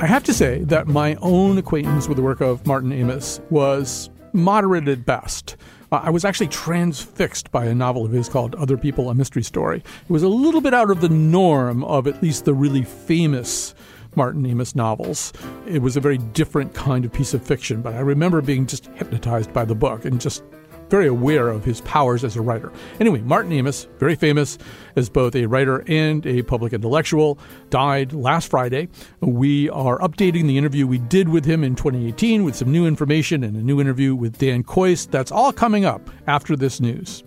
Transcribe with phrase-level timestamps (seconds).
[0.00, 4.10] I have to say that my own acquaintance with the work of Martin Amis was
[4.32, 5.56] moderate at best.
[5.90, 9.42] Uh, I was actually transfixed by a novel of his called Other People, a Mystery
[9.42, 9.78] Story.
[9.78, 13.74] It was a little bit out of the norm of at least the really famous
[14.14, 15.32] Martin Amis novels.
[15.66, 18.86] It was a very different kind of piece of fiction, but I remember being just
[18.94, 20.44] hypnotized by the book and just
[20.88, 22.72] very aware of his powers as a writer.
[23.00, 24.58] Anyway, Martin Amis, very famous
[24.96, 27.38] as both a writer and a public intellectual,
[27.70, 28.88] died last Friday.
[29.20, 33.44] We are updating the interview we did with him in 2018 with some new information
[33.44, 35.10] and a new interview with Dan Kois.
[35.10, 37.24] That's all coming up after this news.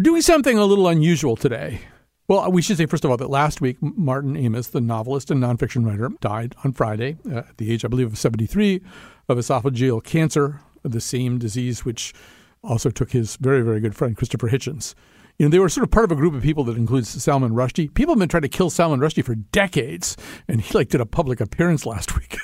[0.00, 1.82] We're doing something a little unusual today.
[2.26, 5.42] Well, we should say, first of all, that last week, Martin Amis, the novelist and
[5.42, 8.80] nonfiction writer, died on Friday uh, at the age, I believe, of 73
[9.28, 12.14] of esophageal cancer, the same disease which
[12.64, 14.94] also took his very, very good friend, Christopher Hitchens
[15.40, 17.52] you know, they were sort of part of a group of people that includes Salman
[17.52, 17.94] Rushdie.
[17.94, 20.14] People have been trying to kill Salman Rushdie for decades,
[20.46, 22.36] and he like did a public appearance last week.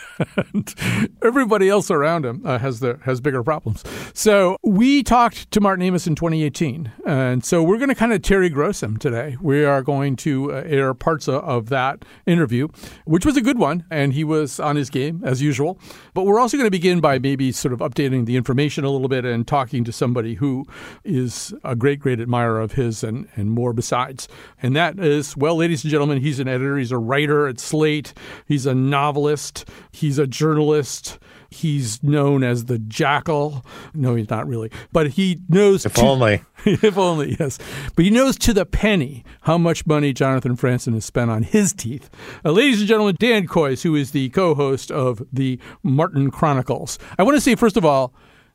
[1.22, 3.84] everybody else around him uh, has the has bigger problems.
[4.14, 8.22] So we talked to Martin Amis in 2018, and so we're going to kind of
[8.22, 9.36] Terry Gross him today.
[9.42, 12.68] We are going to uh, air parts of, of that interview,
[13.04, 15.78] which was a good one, and he was on his game as usual.
[16.14, 19.08] But we're also going to begin by maybe sort of updating the information a little
[19.08, 20.64] bit and talking to somebody who
[21.04, 24.28] is a great, great admirer of his is and, and more besides.
[24.62, 28.14] And that is, well, ladies and gentlemen, he's an editor, he's a writer at Slate,
[28.46, 31.18] he's a novelist, he's a journalist.
[31.48, 33.64] He's known as the jackal.
[33.94, 35.86] No, he's not really, but he knows.
[35.86, 36.42] If to, only.
[36.64, 37.58] if only, yes.
[37.94, 41.72] But he knows to the penny how much money Jonathan Franzen has spent on his
[41.72, 42.10] teeth.
[42.44, 46.98] Uh, ladies and gentlemen, Dan Kois, who is the co host of the Martin Chronicles.
[47.18, 48.12] I want to say, first of all,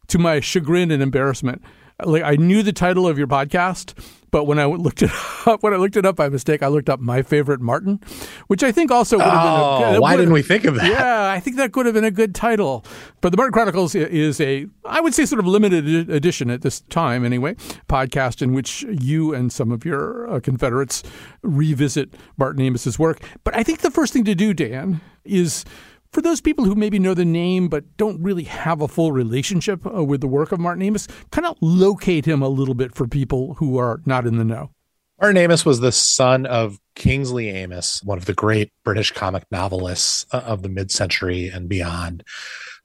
[0.07, 1.61] to my chagrin and embarrassment,
[2.03, 3.93] like I knew the title of your podcast,
[4.31, 5.11] but when I looked it
[5.45, 7.99] up, when I looked it up by mistake, I looked up my favorite Martin,
[8.47, 9.95] which I think also would have oh, been.
[9.95, 10.87] A, oh, why didn't we think of that?
[10.87, 12.85] Yeah, I think that could have been a good title.
[13.19, 16.81] But the Martin Chronicles is a, I would say, sort of limited edition at this
[16.81, 17.55] time, anyway,
[17.87, 21.03] podcast in which you and some of your uh, Confederates
[21.41, 23.21] revisit Martin Amis's work.
[23.43, 25.65] But I think the first thing to do, Dan, is
[26.11, 29.85] for those people who maybe know the name but don't really have a full relationship
[29.85, 33.07] uh, with the work of Martin Amis, kind of locate him a little bit for
[33.07, 34.71] people who are not in the know.
[35.19, 40.25] Martin Amis was the son of Kingsley Amis, one of the great British comic novelists
[40.31, 42.23] uh, of the mid century and beyond.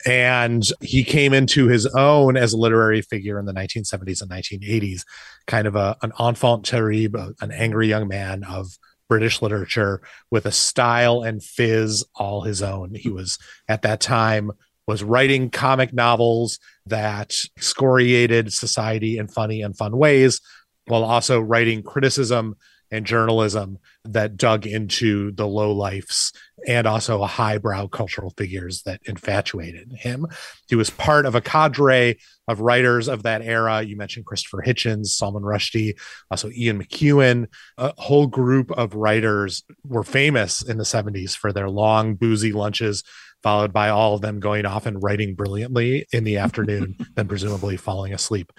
[0.05, 5.05] And he came into his own as a literary figure in the 1970s and 1980s,
[5.47, 8.69] kind of a, an enfant terrible, an angry young man of
[9.09, 12.95] British literature with a style and fizz all his own.
[12.95, 14.53] He was at that time
[14.87, 20.41] was writing comic novels that excoriated society in funny and fun ways
[20.87, 22.57] while also writing criticism
[22.97, 26.33] and journalism that dug into the low lifes
[26.67, 30.27] and also highbrow cultural figures that infatuated him.
[30.69, 32.19] He was part of a cadre
[32.49, 33.83] of writers of that era.
[33.83, 35.99] You mentioned Christopher Hitchens, Salman Rushdie,
[36.31, 37.47] also Ian McEwan.
[37.77, 43.05] A whole group of writers were famous in the 70s for their long, boozy lunches,
[43.43, 47.77] followed by all of them going off and writing brilliantly in the afternoon, then presumably
[47.77, 48.53] falling asleep.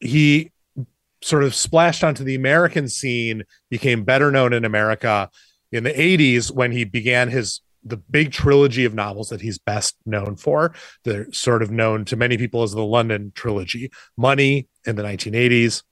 [0.00, 0.52] He
[1.22, 5.30] sort of splashed onto the American scene, became better known in America
[5.72, 9.96] in the 80s when he began his the big trilogy of novels that he's best
[10.04, 10.74] known for.
[11.04, 13.90] They're sort of known to many people as the London trilogy.
[14.16, 15.82] Money in the 1980s,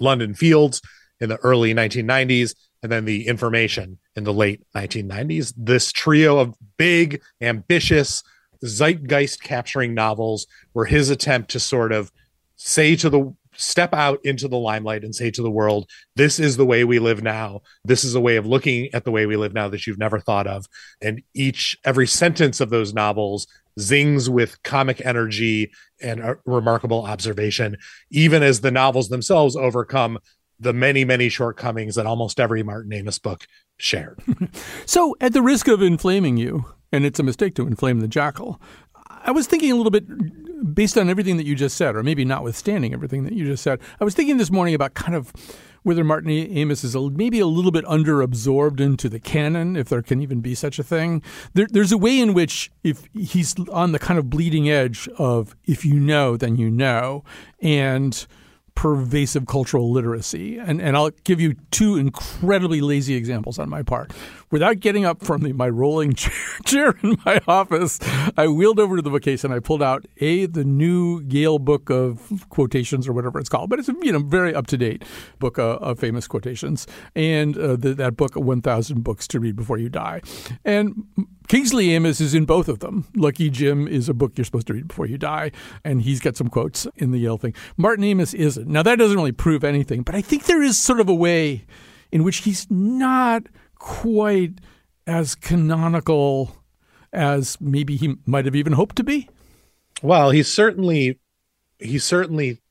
[0.00, 0.80] London Fields
[1.20, 5.52] in the early 1990s, and then the Information in the late 1990s.
[5.56, 8.22] This trio of big, ambitious,
[8.64, 12.10] zeitgeist capturing novels were his attempt to sort of
[12.56, 16.56] say to the step out into the limelight and say to the world, this is
[16.56, 17.60] the way we live now.
[17.84, 20.18] This is a way of looking at the way we live now that you've never
[20.18, 20.66] thought of.
[21.00, 23.46] And each, every sentence of those novels
[23.80, 25.70] zings with comic energy
[26.00, 27.76] and remarkable observation,
[28.10, 30.18] even as the novels themselves overcome
[30.60, 33.46] the many, many shortcomings that almost every Martin Amis book
[33.78, 34.20] shared.
[34.86, 38.60] so, at the risk of inflaming you, and it's a mistake to inflame the jackal,
[39.24, 40.04] I was thinking a little bit
[40.74, 43.80] based on everything that you just said, or maybe notwithstanding everything that you just said.
[44.00, 45.32] I was thinking this morning about kind of
[45.82, 50.02] whether Martin Amis is a, maybe a little bit underabsorbed into the canon, if there
[50.02, 51.22] can even be such a thing.
[51.54, 55.56] There, there's a way in which if he's on the kind of bleeding edge of
[55.64, 57.24] if you know, then you know,
[57.60, 58.26] and
[58.74, 60.58] pervasive cultural literacy.
[60.58, 64.12] And, and I'll give you two incredibly lazy examples on my part.
[64.52, 66.12] Without getting up from the, my rolling
[66.66, 67.98] chair, in my office,
[68.36, 71.88] I wheeled over to the bookcase and I pulled out a the new Yale book
[71.88, 75.04] of quotations or whatever it's called, but it's a you know very up to date
[75.38, 79.56] book of, of, famous quotations, and uh, the, that book, One Thousand Books to Read
[79.56, 80.20] Before You Die,
[80.66, 81.06] and
[81.48, 83.06] Kingsley Amis is in both of them.
[83.16, 85.50] Lucky Jim is a book you're supposed to read before you die,
[85.82, 87.54] and he's got some quotes in the Yale thing.
[87.78, 88.68] Martin Amis isn't.
[88.68, 91.64] Now that doesn't really prove anything, but I think there is sort of a way
[92.10, 93.46] in which he's not
[93.82, 94.60] quite
[95.08, 96.56] as canonical
[97.12, 99.28] as maybe he might have even hoped to be.
[100.02, 101.18] Well, he certainly
[101.78, 102.62] he certainly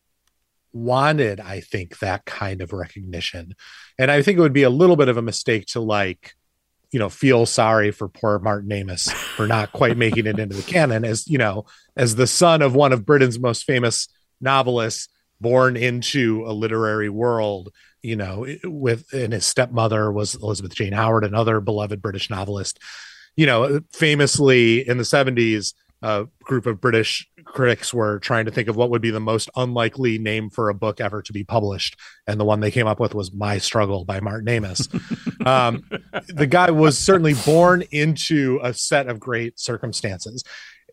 [0.72, 3.56] wanted, I think, that kind of recognition.
[4.00, 6.34] And I think it would be a little bit of a mistake to like,
[6.92, 10.64] you know, feel sorry for poor Martin Amis for not quite making it into the
[10.64, 11.66] canon as, you know,
[11.98, 14.08] as the son of one of Britain's most famous
[14.40, 15.10] novelists
[15.42, 17.70] born into a literary world
[18.02, 22.80] you know, with and his stepmother was Elizabeth Jane Howard, another beloved British novelist.
[23.36, 28.68] You know, famously in the 70s, a group of British critics were trying to think
[28.68, 31.96] of what would be the most unlikely name for a book ever to be published.
[32.26, 34.88] And the one they came up with was My Struggle by Martin Amis.
[35.46, 35.84] um,
[36.28, 40.44] the guy was certainly born into a set of great circumstances.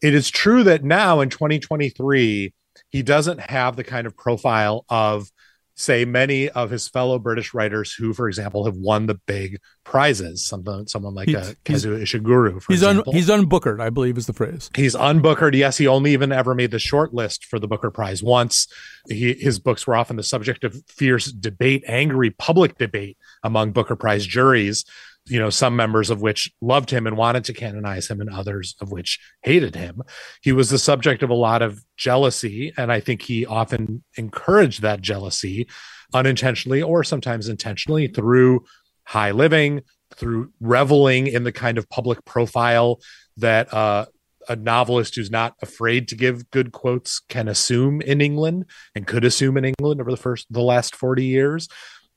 [0.03, 2.53] It is true that now in 2023,
[2.91, 5.31] he doesn't have the kind of profile of
[5.79, 10.45] say many of his fellow British writers who, for example, have won the big prizes.
[10.45, 13.13] Someone, someone like uh, Kazuo Ishiguro, he's example.
[13.13, 14.71] Un, he's unbookered, I believe is the phrase.
[14.75, 15.55] He's unbookered.
[15.55, 18.67] Yes, he only even ever made the short list for the Booker Prize once.
[19.09, 23.97] He, his books were often the subject of fierce debate, angry public debate among Booker
[23.97, 24.85] Prize juries
[25.29, 28.75] you know, some members of which loved him and wanted to canonize him, and others
[28.81, 30.03] of which hated him.
[30.43, 34.83] He was the subject of a lot of jealousy, and I think he often encouraged
[34.83, 35.69] that jealousy
[36.15, 38.65] unintentionally or sometimes intentionally through
[39.05, 39.83] high living,
[40.15, 43.01] through reveling in the kind of public profile
[43.37, 44.07] that uh,
[44.49, 48.65] a novelist who's not afraid to give good quotes can assume in England
[48.95, 51.69] and could assume in England over the first the last 40 years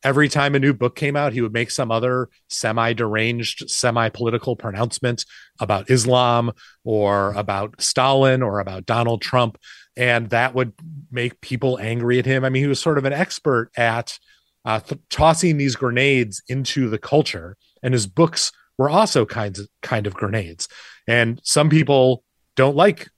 [0.03, 4.09] every time a new book came out, he would make some other semi deranged, semi
[4.09, 5.25] political pronouncement
[5.59, 6.51] about Islam
[6.83, 9.57] or about Stalin or about Donald Trump.
[9.97, 10.73] And that would
[11.11, 12.45] make people angry at him.
[12.45, 14.17] I mean, he was sort of an expert at
[14.63, 17.57] uh, th- tossing these grenades into the culture.
[17.83, 20.67] And his books were also kinds of, kind of grenades.
[21.07, 22.23] And some people
[22.55, 23.09] don't like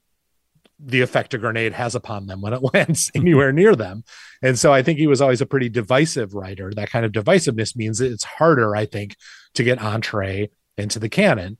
[0.78, 4.04] the effect a grenade has upon them when it lands anywhere near them.
[4.42, 6.72] And so I think he was always a pretty divisive writer.
[6.74, 9.16] That kind of divisiveness means it's harder, I think,
[9.54, 11.58] to get entree into the canon.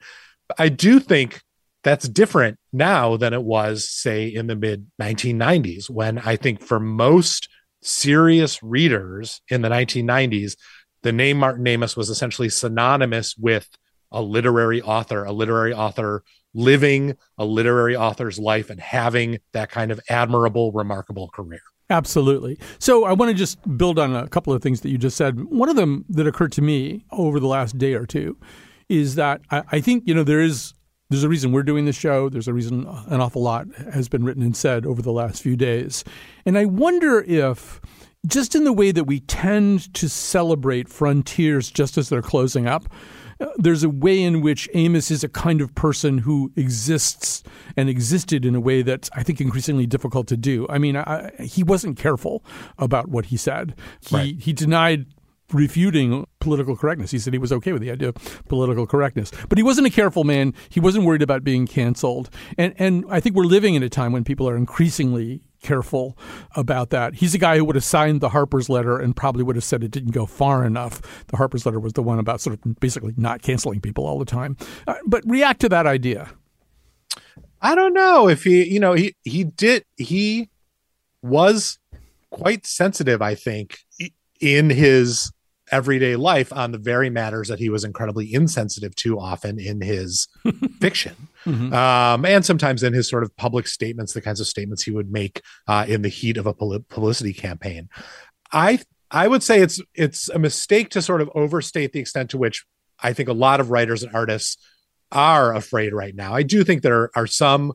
[0.59, 1.43] I do think
[1.83, 6.81] that's different now than it was, say, in the mid 1990s, when I think for
[6.81, 7.49] most
[7.83, 10.57] serious readers in the 1990s,
[11.03, 13.69] the name Martin Amis was essentially synonymous with
[14.15, 16.23] a literary author, a literary author
[16.55, 21.61] living a literary author's life and having that kind of admirable, remarkable career.
[21.91, 22.59] Absolutely.
[22.79, 25.45] So I want to just build on a couple of things that you just said.
[25.45, 28.39] One of them that occurred to me over the last day or two
[28.89, 30.73] is that I, I think, you know, there is
[31.11, 32.31] there's a reason we're doing this show.
[32.31, 35.55] There's a reason an awful lot has been written and said over the last few
[35.55, 36.03] days.
[36.47, 37.81] And I wonder if
[38.27, 42.89] just in the way that we tend to celebrate frontiers just as they're closing up,
[43.57, 47.43] there's a way in which Amis is a kind of person who exists
[47.77, 50.67] and existed in a way that's, I think, increasingly difficult to do.
[50.69, 52.45] I mean, I, he wasn't careful
[52.79, 53.75] about what he said.
[54.01, 54.37] He, right.
[54.39, 55.07] he denied
[55.53, 57.11] refuting political correctness.
[57.11, 59.31] He said he was okay with the idea of political correctness.
[59.49, 60.55] But he wasn't a careful man.
[60.69, 62.31] He wasn't worried about being canceled.
[62.59, 66.17] And and I think we're living in a time when people are increasingly careful
[66.55, 67.15] about that.
[67.15, 69.83] He's a guy who would have signed the Harper's letter and probably would have said
[69.83, 71.03] it didn't go far enough.
[71.27, 74.25] The Harper's letter was the one about sort of basically not canceling people all the
[74.25, 74.57] time.
[74.87, 76.31] Uh, but react to that idea.
[77.61, 80.51] I don't know if he, you know, he he did he
[81.23, 81.79] was
[82.31, 83.79] quite sensitive, I think,
[84.41, 85.33] in his
[85.73, 90.29] everyday life on the very matters that he was incredibly insensitive to often in his
[90.81, 91.73] fiction mm-hmm.
[91.73, 95.11] um, and sometimes in his sort of public statements the kinds of statements he would
[95.11, 97.89] make uh, in the heat of a publicity campaign
[98.53, 98.79] i
[99.11, 102.65] i would say it's it's a mistake to sort of overstate the extent to which
[103.05, 104.57] I think a lot of writers and artists
[105.13, 106.35] are afraid right now.
[106.35, 107.75] I do think there are some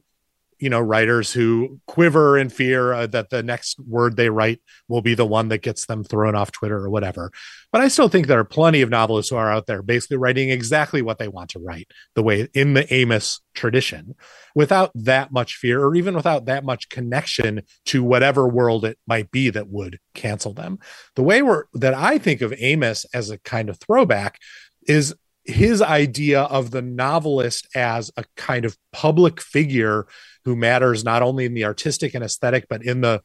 [0.59, 5.01] you know writers who quiver in fear uh, that the next word they write will
[5.01, 7.31] be the one that gets them thrown off Twitter or whatever.
[7.71, 10.49] But I still think there are plenty of novelists who are out there basically writing
[10.49, 14.15] exactly what they want to write, the way in the Amis tradition,
[14.55, 19.31] without that much fear or even without that much connection to whatever world it might
[19.31, 20.79] be that would cancel them.
[21.15, 24.39] The way we're, that I think of Amis as a kind of throwback
[24.87, 25.15] is
[25.49, 30.07] his idea of the novelist as a kind of public figure
[30.45, 33.21] who matters not only in the artistic and aesthetic but in the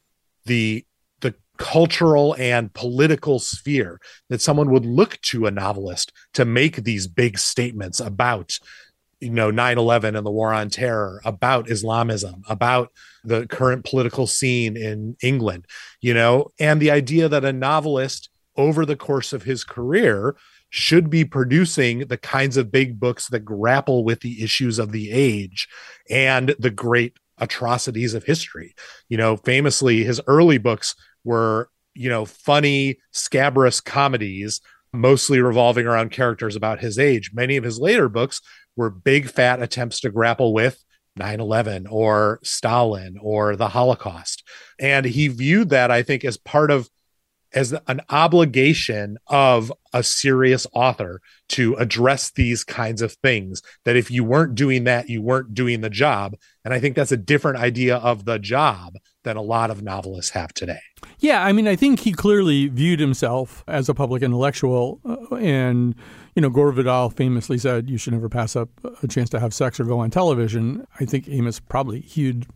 [0.46, 0.84] the
[1.20, 7.06] the cultural and political sphere that someone would look to a novelist to make these
[7.06, 8.58] big statements about
[9.20, 12.90] you know 9/11 and the war on terror about islamism about
[13.22, 15.66] the current political scene in England
[16.00, 16.52] you know?
[16.58, 20.36] And the idea that a novelist over the course of his career
[20.76, 25.12] should be producing the kinds of big books that grapple with the issues of the
[25.12, 25.68] age
[26.10, 28.74] and the great atrocities of history.
[29.08, 34.60] You know, famously, his early books were, you know, funny, scabrous comedies,
[34.92, 37.30] mostly revolving around characters about his age.
[37.32, 38.40] Many of his later books
[38.74, 40.82] were big, fat attempts to grapple with
[41.14, 44.42] 9 11 or Stalin or the Holocaust.
[44.80, 46.90] And he viewed that, I think, as part of
[47.54, 54.11] as an obligation of a serious author to address these kinds of things that if
[54.11, 56.37] you weren't doing that you weren't doing the job.
[56.64, 60.32] And i think that's a different idea of the job than a lot of novelists
[60.32, 60.80] have today.
[61.18, 65.94] Yeah i mean i think he clearly viewed himself as a public intellectual uh, and
[66.34, 68.68] you know gore vidal famously said you should never pass up
[69.02, 70.87] a chance to have sex or go on television.
[70.99, 72.46] I think Amis probably hewed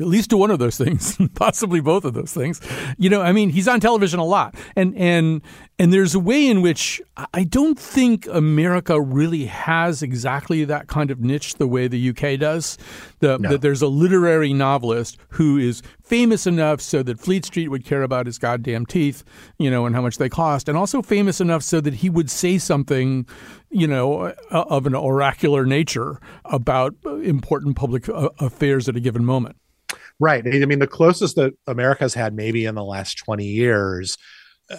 [0.00, 2.60] at least to one of those things, possibly both of those things.
[2.98, 5.42] You know, I mean, he's on television a lot, and and
[5.78, 7.00] and there's a way in which
[7.34, 12.38] I don't think America really has exactly that kind of niche the way the UK
[12.38, 12.78] does.
[13.20, 13.50] The, no.
[13.50, 18.02] That there's a literary novelist who is famous enough so that Fleet Street would care
[18.02, 19.22] about his goddamn teeth,
[19.58, 22.30] you know, and how much they cost, and also famous enough so that he would
[22.30, 23.26] say something,
[23.70, 29.56] you know, of an oracular nature about important public uh, affairs at a given moment.
[30.20, 30.44] Right.
[30.44, 34.16] I mean, the closest that America's had maybe in the last 20 years,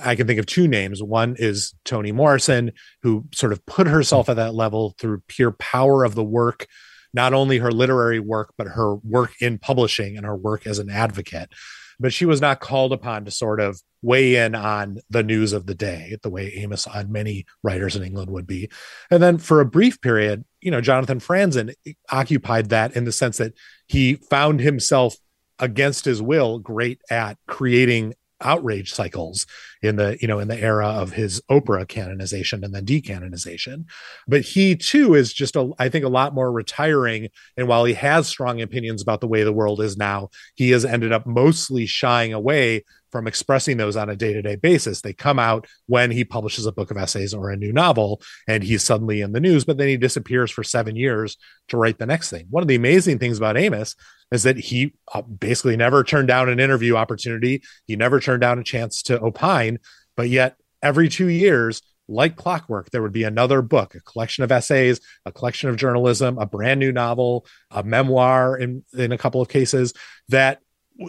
[0.04, 1.02] I can think of two names.
[1.02, 6.04] One is Toni Morrison, who sort of put herself at that level through pure power
[6.04, 6.68] of the work,
[7.14, 10.90] not only her literary work, but her work in publishing and her work as an
[10.90, 11.52] advocate.
[12.00, 15.66] But she was not called upon to sort of weigh in on the news of
[15.66, 18.70] the day, the way Amis on many writers in England would be.
[19.12, 21.74] And then for a brief period, you know, Jonathan Franzen
[22.10, 23.54] occupied that in the sense that
[23.88, 25.16] he found himself
[25.60, 29.46] against his will great at creating outrage cycles
[29.82, 33.86] in the you know in the era of his oprah canonization and then decanonization.
[34.28, 37.30] But he too is just a i think a lot more retiring.
[37.58, 40.86] And while he has strong opinions about the way the world is now he has
[40.86, 45.02] ended up mostly shying away from expressing those on a day-to-day basis.
[45.02, 48.64] They come out when he publishes a book of essays or a new novel and
[48.64, 51.38] he's suddenly in the news but then he disappears for 7 years
[51.70, 52.48] to write the next thing.
[52.50, 53.96] One of the amazing things about Amis
[54.32, 57.64] is that he uh, basically never turned down an interview opportunity.
[57.88, 59.80] He never turned down a chance to opine
[60.16, 64.52] but yet every 2 years like clockwork, there would be another book, a collection of
[64.52, 69.42] essays, a collection of journalism, a brand new novel, a memoir in, in a couple
[69.42, 69.94] of cases
[70.28, 70.60] that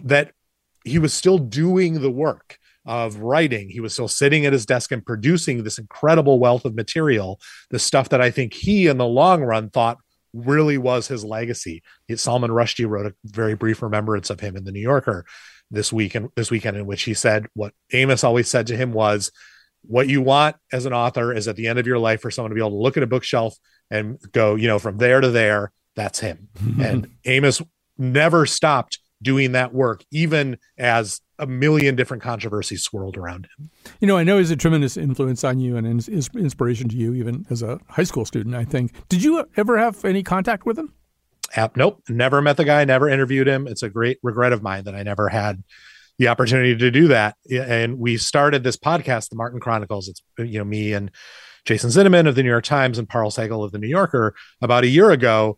[0.03, 0.31] that
[0.83, 3.69] he was still doing the work of writing.
[3.69, 7.79] He was still sitting at his desk and producing this incredible wealth of material, the
[7.79, 9.97] stuff that I think he, in the long run, thought
[10.33, 11.83] really was his legacy.
[12.15, 15.25] Salman Rushdie wrote a very brief remembrance of him in the New Yorker
[15.69, 18.93] this week and this weekend, in which he said what Amis always said to him
[18.93, 19.31] was,
[19.83, 22.49] "What you want as an author is at the end of your life for someone
[22.49, 23.55] to be able to look at a bookshelf
[23.89, 25.71] and go, you know, from there to there.
[25.95, 26.49] That's him."
[26.81, 27.61] and Amis
[27.97, 33.69] never stopped doing that work, even as a million different controversies swirled around him.
[33.99, 37.45] You know, I know he's a tremendous influence on you and inspiration to you, even
[37.49, 38.93] as a high school student, I think.
[39.09, 40.93] Did you ever have any contact with him?
[41.55, 42.01] App, nope.
[42.07, 43.67] Never met the guy, never interviewed him.
[43.67, 45.63] It's a great regret of mine that I never had
[46.17, 47.35] the opportunity to do that.
[47.51, 50.07] And we started this podcast, the Martin Chronicles.
[50.07, 51.11] It's, you know, me and
[51.65, 54.83] Jason Zinoman of the New York Times and Parul Sehgal of the New Yorker about
[54.83, 55.57] a year ago,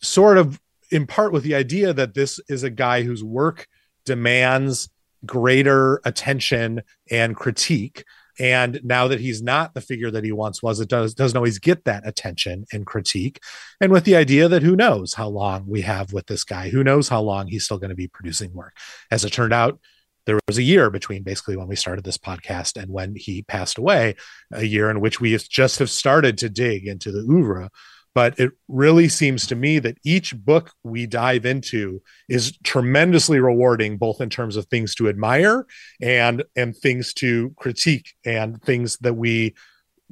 [0.00, 0.60] sort of
[0.92, 3.66] in part with the idea that this is a guy whose work
[4.04, 4.88] demands
[5.24, 8.04] greater attention and critique
[8.38, 11.58] and now that he's not the figure that he once was it does doesn't always
[11.58, 13.40] get that attention and critique
[13.80, 16.82] and with the idea that who knows how long we have with this guy who
[16.82, 18.74] knows how long he's still going to be producing work
[19.10, 19.78] as it turned out
[20.26, 23.78] there was a year between basically when we started this podcast and when he passed
[23.78, 24.14] away,
[24.52, 27.70] a year in which we just have started to dig into the oeuvre.
[28.14, 33.96] But it really seems to me that each book we dive into is tremendously rewarding,
[33.96, 35.66] both in terms of things to admire
[36.00, 39.54] and and things to critique and things that we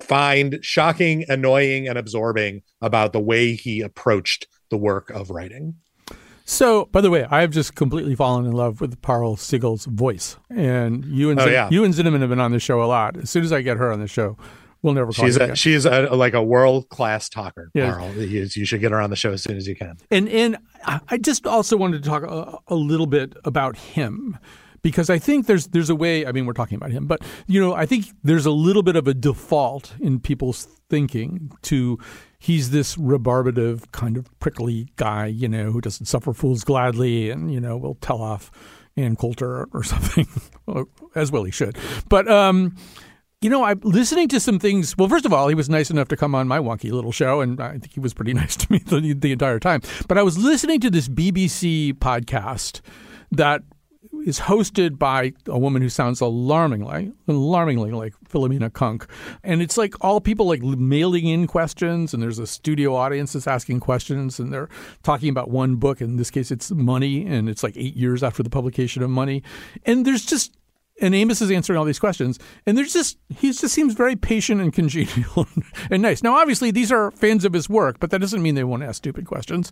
[0.00, 5.74] find shocking, annoying, and absorbing about the way he approached the work of writing.
[6.46, 10.36] So, by the way, I have just completely fallen in love with Parul Sehgal's voice,
[10.48, 11.68] and you and Oh, Zin- yeah.
[11.70, 13.16] you and Zinoman have been on the show a lot.
[13.18, 14.36] As soon as I get her on the show,
[14.82, 15.54] we'll never call She's a, again.
[15.56, 17.70] she's a, like a world class talker.
[17.74, 17.92] Yeah.
[17.92, 18.12] Carl.
[18.14, 19.98] You, you should get her on the show as soon as you can.
[20.10, 24.38] And and I I just also wanted to talk a, a little bit about him
[24.82, 26.26] because I think there's there's a way.
[26.26, 28.96] I mean, we're talking about him, but you know, I think there's a little bit
[28.96, 31.98] of a default in people's thinking to
[32.38, 37.52] he's this rebarbative kind of prickly guy, you know, who doesn't suffer fools gladly, and
[37.52, 38.50] you know, will tell off
[38.96, 40.26] Ann Coulter or something,
[41.14, 41.76] as well he should.
[42.08, 42.76] But um,
[43.42, 44.94] you know, I'm listening to some things.
[44.98, 47.40] Well, first of all, he was nice enough to come on my wonky little show,
[47.40, 49.80] and I think he was pretty nice to me the, the entire time.
[50.08, 52.82] But I was listening to this BBC podcast
[53.32, 53.62] that
[54.26, 59.06] is hosted by a woman who sounds alarmingly, alarmingly like Philomena Cunk,
[59.42, 63.46] and it's like all people like mailing in questions, and there's a studio audience that's
[63.46, 64.68] asking questions, and they're
[65.02, 66.02] talking about one book.
[66.02, 69.42] In this case, it's Money, and it's like eight years after the publication of Money,
[69.86, 70.54] and there's just
[71.00, 74.60] and Amis is answering all these questions, and there's just he just seems very patient
[74.60, 75.46] and congenial
[75.90, 76.22] and nice.
[76.22, 78.96] Now, obviously, these are fans of his work, but that doesn't mean they won't ask
[78.96, 79.70] stupid questions.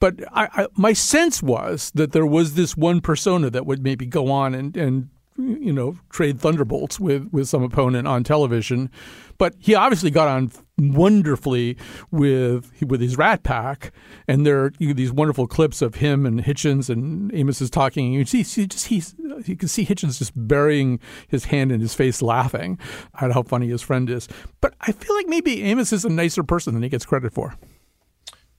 [0.00, 4.06] But I, I, my sense was that there was this one persona that would maybe
[4.06, 8.90] go on and and you know trade thunderbolts with with some opponent on television,
[9.38, 11.76] but he obviously got on wonderfully
[12.10, 13.92] with with his Rat Pack,
[14.28, 17.70] and there are you know, these wonderful clips of him and Hitchens and Amis is
[17.70, 18.12] talking.
[18.12, 19.14] You see, see just he's
[19.44, 22.78] you can see Hitchens just burying his hand in his face, laughing
[23.20, 24.28] at how funny his friend is.
[24.60, 27.54] But I feel like maybe Amis is a nicer person than he gets credit for.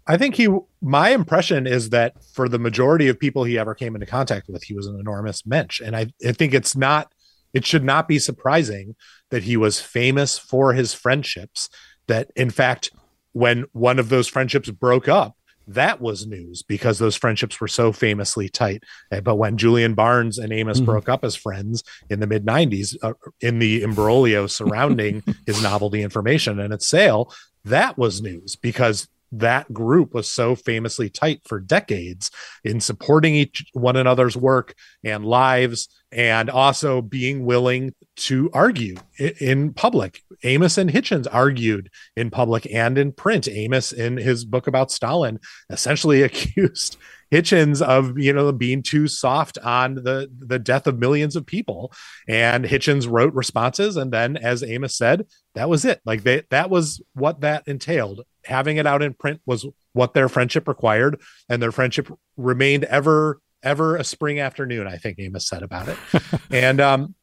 [0.07, 0.47] I think he,
[0.81, 4.63] my impression is that for the majority of people he ever came into contact with,
[4.63, 5.79] he was an enormous mensch.
[5.81, 7.11] And I, I think it's not,
[7.53, 8.95] it should not be surprising
[9.31, 11.69] that he was famous for his friendships.
[12.07, 12.91] That in fact,
[13.33, 15.35] when one of those friendships broke up,
[15.67, 18.83] that was news because those friendships were so famously tight.
[19.11, 20.85] Uh, But when Julian Barnes and Amis Mhm.
[20.85, 26.03] broke up as friends in the mid 90s, uh, in the imbroglio surrounding his novelty
[26.03, 29.07] information and its sale, that was news because
[29.39, 32.31] that group was so famously tight for decades
[32.63, 39.73] in supporting each one another's work and lives and also being willing to argue in
[39.73, 40.21] public.
[40.43, 43.47] Amis and Hitchens argued in public and in print.
[43.47, 46.97] Amis in his book about Stalin essentially accused
[47.31, 51.91] Hitchens of you know being too soft on the the death of millions of people.
[52.27, 56.01] And Hitchens wrote responses and then as Amis said that was it.
[56.05, 58.21] Like they that was what that entailed.
[58.45, 63.39] Having it out in print was what their friendship required and their friendship remained ever
[63.63, 65.97] ever a spring afternoon i think Amis said about it.
[66.51, 67.15] And um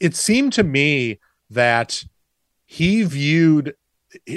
[0.00, 1.18] it seemed to me
[1.50, 2.04] that
[2.66, 3.74] he viewed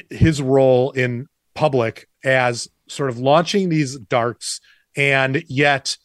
[0.10, 4.60] his role in public as sort of launching these darts
[4.96, 5.98] and yet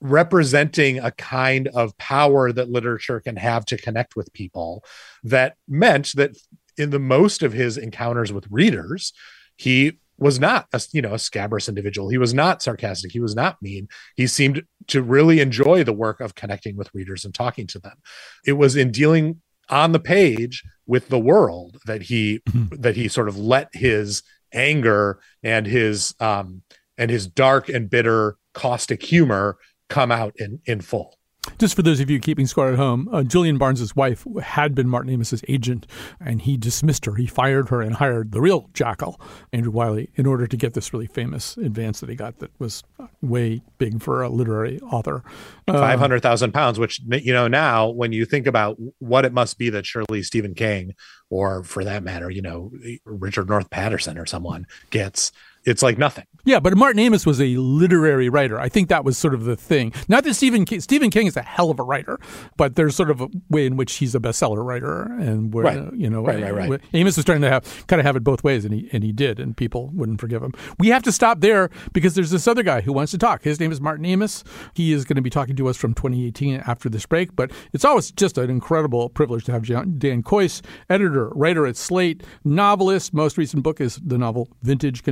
[0.00, 4.84] representing a kind of power that literature can have to connect with people
[5.24, 6.36] that meant that
[6.76, 9.12] in the most of his encounters with readers
[9.56, 12.08] he was not a you know a scabrous individual.
[12.08, 13.12] He was not sarcastic.
[13.12, 13.88] He was not mean.
[14.16, 17.96] He seemed to really enjoy the work of connecting with readers and talking to them.
[18.44, 23.28] It was in dealing on the page with the world that he that he sort
[23.28, 26.62] of let his anger and his um
[26.98, 31.18] and his dark and bitter caustic humor come out in in full
[31.58, 34.88] Just for those of you keeping score at home, uh, Julian Barnes's wife had been
[34.88, 35.86] Martin Amis's agent,
[36.20, 37.14] and he dismissed her.
[37.14, 39.20] He fired her and hired the real jackal,
[39.52, 42.82] Andrew Wylie, in order to get this really famous advance that he got that was
[43.22, 45.22] way big for a literary author.
[45.68, 49.70] Uh, 500,000 pounds, which, you know, now when you think about what it must be
[49.70, 50.94] that surely Stephen King,
[51.30, 52.72] or for that matter, you know,
[53.04, 55.30] Richard North Patterson or someone gets,
[55.66, 56.24] it's like nothing.
[56.44, 58.58] Yeah, but Martin Amis was a literary writer.
[58.60, 59.92] I think that was sort of the thing.
[60.08, 62.20] Not that Stephen King, Stephen King is a hell of a writer,
[62.56, 65.78] but there's sort of a way in which he's a bestseller writer, and where Right.
[65.78, 66.80] uh, you know, Right, right, right.
[66.94, 69.12] Amis was trying to have kind of have it both ways, and he and he
[69.12, 70.52] did, and people wouldn't forgive him.
[70.78, 73.42] We have to stop there because there's this other guy who wants to talk.
[73.42, 74.44] His name is Martin Amis.
[74.74, 77.34] He is going to be talking to us from 2018 after this break.
[77.34, 82.22] But it's always just an incredible privilege to have Dan Kois, editor, writer at Slate,
[82.44, 83.12] novelist.
[83.12, 85.02] Most recent book is the novel Vintage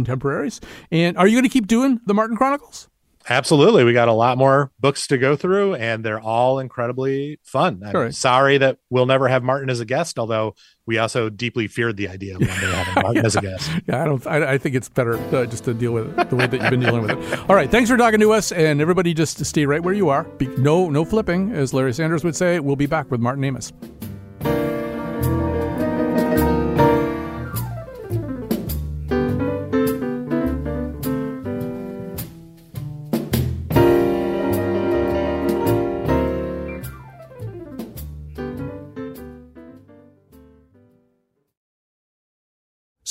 [0.91, 2.89] And are you going to keep doing the Martin Chronicles?
[3.27, 3.85] Absolutely.
[3.85, 7.81] We got a lot more books to go through, and they're all incredibly fun.
[7.83, 8.13] I'm Sure.
[8.13, 10.55] sorry that we'll never have Martin as a guest, although
[10.85, 13.71] we also deeply feared the idea of having Martin as a guest.
[13.89, 14.27] Yeah, I don't.
[14.27, 16.69] I, I think it's better uh, just to deal with it the way that you've
[16.71, 17.41] been dealing with it.
[17.49, 20.25] All right, thanks for talking to us, and everybody just stay right where you are.
[20.25, 22.61] Be, no, no flipping, as Larry Sanders would say.
[22.61, 23.73] We'll be back with Martin Amis.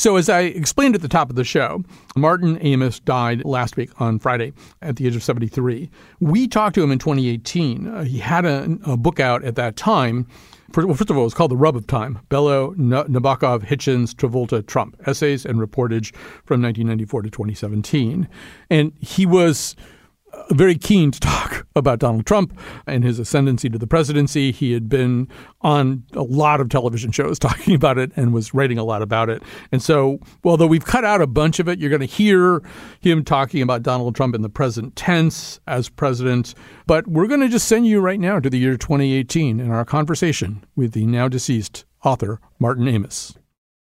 [0.00, 1.84] So, as I explained at the top of the show,
[2.16, 5.90] Martin Amis died last week on Friday at the age of 73.
[6.20, 7.86] We talked to him in 2018.
[7.86, 10.26] Uh, he had a, a, book out at that time.
[10.72, 14.14] For, well, first of all, it was called The Rub of Time Bellow, Nabokov, Hitchens,
[14.14, 16.14] Travolta, Trump Essays and Reportage
[16.46, 18.26] from 1994 to 2017.
[18.70, 19.76] And he was
[20.50, 24.52] very keen to talk about Donald Trump and his ascendancy to the presidency.
[24.52, 25.28] He had been
[25.60, 29.28] on a lot of television shows talking about it and was writing a lot about
[29.28, 29.42] it.
[29.72, 32.62] And so, although we've cut out a bunch of it, you're going to hear
[33.00, 36.54] him talking about Donald Trump in the present tense as president.
[36.86, 39.84] But we're going to just send you right now to the year 2018 in our
[39.84, 43.34] conversation with the now deceased author, Martin Amis.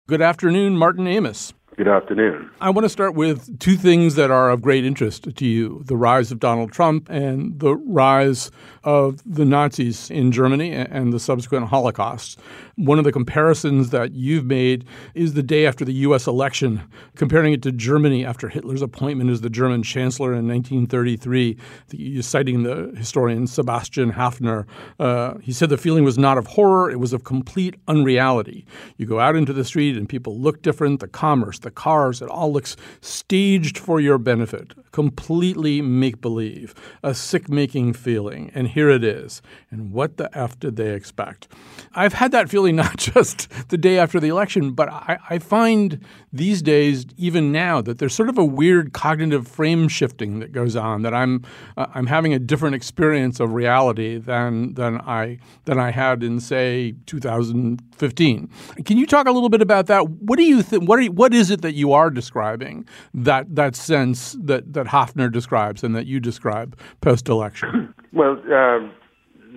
[0.08, 1.54] Good afternoon, Martin Amis.
[1.78, 2.50] Good afternoon.
[2.60, 5.96] I want to start with two things that are of great interest to you the
[5.96, 8.52] rise of Donald Trump and the rise
[8.84, 12.38] of the Nazis in Germany and the subsequent Holocaust.
[12.82, 16.26] One of the comparisons that you've made is the day after the U.S.
[16.26, 16.82] election,
[17.16, 21.58] comparing it to Germany after Hitler's appointment as the German chancellor in 1933,
[21.90, 24.66] the, citing the historian Sebastian Haffner.
[25.00, 28.66] Uh, he said the feeling was not of horror, it was of complete unreality.
[28.98, 32.30] You go out into the street and people look different, the commerce, the cars, it
[32.30, 38.50] all looks staged for your benefit, completely make believe, a sick making feeling.
[38.56, 39.44] And here it is.
[39.70, 41.48] And what the F did they expect?
[41.94, 46.04] I've had that feeling not just the day after the election, but I, I find
[46.32, 50.76] these days, even now, that there's sort of a weird cognitive frame shifting that goes
[50.76, 51.02] on.
[51.02, 51.44] That I'm
[51.78, 56.40] uh, I'm having a different experience of reality than than I than I had in
[56.40, 58.50] say 2015.
[58.86, 60.10] Can you talk a little bit about that?
[60.10, 60.88] What do you think?
[60.88, 64.88] What are you, what is it that you are describing that that sense that that
[64.88, 67.94] Haffner describes and that you describe post election?
[68.14, 68.42] Well.
[68.52, 68.90] Uh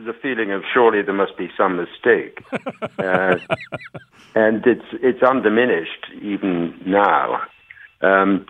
[0.05, 2.39] the feeling of surely there must be some mistake,
[2.99, 3.37] uh,
[4.35, 7.43] and it's it's undiminished even now.
[8.01, 8.47] Um,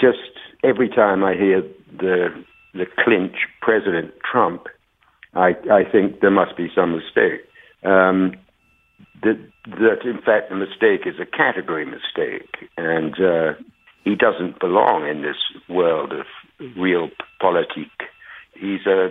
[0.00, 0.18] just
[0.62, 1.62] every time I hear
[1.98, 2.28] the
[2.74, 4.66] the clinch President Trump,
[5.34, 7.42] I I think there must be some mistake.
[7.82, 8.36] Um,
[9.22, 13.54] that that in fact the mistake is a category mistake, and uh,
[14.04, 15.36] he doesn't belong in this
[15.68, 16.26] world of
[16.76, 17.10] real
[17.40, 18.02] politique.
[18.54, 19.10] He's a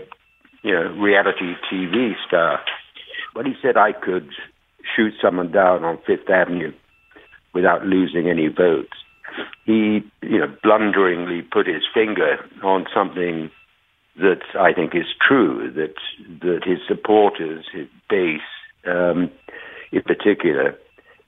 [0.63, 2.59] you know, reality TV star.
[3.33, 4.29] But he said I could
[4.95, 6.73] shoot someone down on Fifth Avenue
[7.53, 8.93] without losing any votes.
[9.65, 13.51] He, you know, blunderingly put his finger on something
[14.17, 15.95] that I think is true, that
[16.41, 18.41] that his supporters, his base,
[18.85, 19.29] um,
[19.91, 20.77] in particular,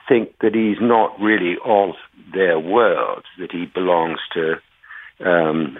[0.10, 1.91] think that he's not really of
[2.34, 4.56] their world, that he belongs to
[5.26, 5.78] um,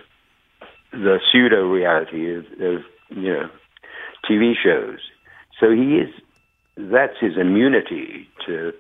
[0.92, 3.50] the pseudo reality of, of you know,
[4.30, 5.00] TV shows.
[5.60, 6.10] So he is,
[6.78, 8.74] that's his immunity to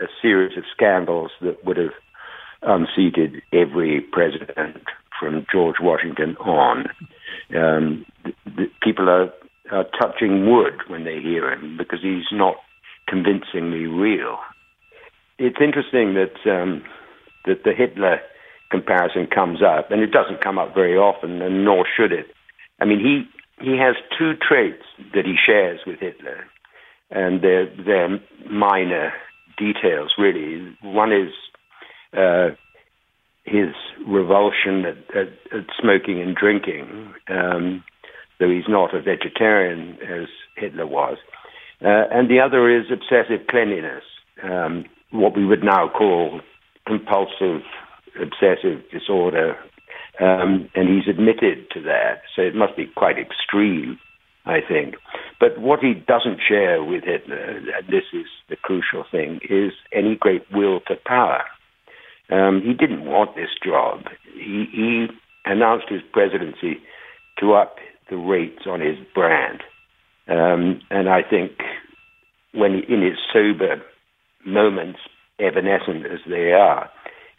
[0.00, 1.94] a series of scandals that would have
[2.62, 4.82] unseated every president
[5.18, 6.86] from George Washington on.
[7.54, 9.32] Um, the, the people are,
[9.70, 12.56] are touching wood when they hear him because he's not
[13.08, 14.38] convincingly real.
[15.38, 16.82] It's interesting that um,
[17.44, 18.20] that the Hitler
[18.70, 22.26] comparison comes up, and it doesn't come up very often, and nor should it.
[22.80, 23.28] I mean, he
[23.60, 26.44] he has two traits that he shares with Hitler,
[27.10, 29.12] and they're they're minor
[29.56, 30.76] details really.
[30.82, 31.32] One is
[32.16, 32.50] uh,
[33.44, 33.74] his
[34.06, 37.84] revulsion at, at, at, smoking and drinking, um,
[38.38, 41.16] though he's not a vegetarian as Hitler was.
[41.80, 44.02] Uh, and the other is obsessive cleanliness,
[44.42, 46.40] um, what we would now call
[46.86, 47.62] compulsive
[48.20, 49.56] obsessive disorder.
[50.18, 53.98] Um, and he's admitted to that, so it must be quite extreme,
[54.46, 54.94] I think.
[55.38, 60.16] But what he doesn't share with Hitler, and this is the crucial thing, is any
[60.16, 61.42] great will to power.
[62.30, 64.04] Um, he didn't want this job.
[64.34, 65.06] He, he
[65.44, 66.80] announced his presidency
[67.38, 67.76] to up
[68.10, 69.62] the rates on his brand.
[70.28, 71.52] Um, and I think
[72.52, 73.82] when he, in his sober
[74.44, 75.00] moments,
[75.38, 76.90] evanescent as they are,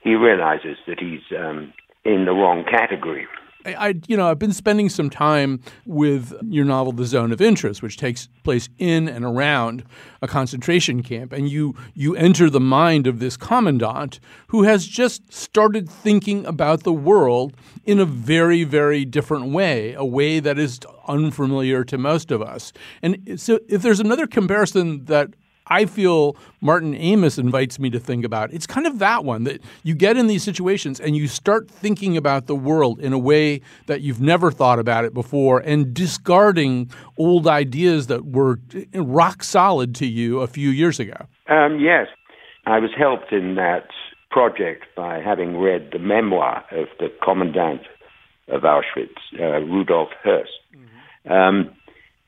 [0.03, 1.73] he realizes that he's um,
[2.05, 3.27] in the wrong category.
[3.65, 7.81] I, you know, I've been spending some time with your novel, The Zone of Interest,
[7.81, 9.83] which takes place in and around
[10.21, 15.33] a concentration camp, and you you enter the mind of this commandant who has just
[15.33, 17.55] started thinking about the world
[17.85, 22.71] in a very, very different way, a way that is unfamiliar to most of us.
[23.01, 25.33] And so, if there's another comparison that
[25.69, 28.53] I feel Martin Amis invites me to think about.
[28.53, 32.17] It's kind of that one that you get in these situations and you start thinking
[32.17, 36.89] about the world in a way that you've never thought about it before and discarding
[37.17, 38.59] old ideas that were
[38.93, 41.27] rock solid to you a few years ago.
[41.47, 42.07] Um, yes.
[42.65, 43.87] I was helped in that
[44.29, 47.81] project by having read the memoir of the commandant
[48.49, 50.47] of Auschwitz, uh, Rudolf Höss.
[50.75, 51.31] Mm-hmm.
[51.31, 51.71] Um,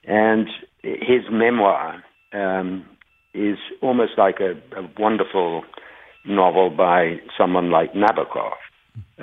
[0.06, 0.48] and
[0.82, 2.86] his memoir um,
[3.34, 5.64] is almost like a, a wonderful
[6.26, 8.54] novel by someone like Nabokov,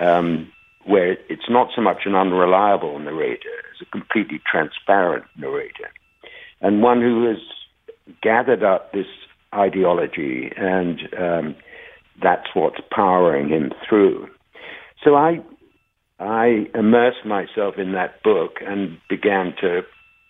[0.00, 0.50] um,
[0.84, 5.90] where it's not so much an unreliable narrator as a completely transparent narrator,
[6.60, 7.38] and one who has
[8.22, 9.06] gathered up this
[9.54, 11.56] ideology, and um,
[12.22, 14.28] that's what's powering him through.
[15.04, 15.40] So I,
[16.18, 19.82] I immersed myself in that book and began to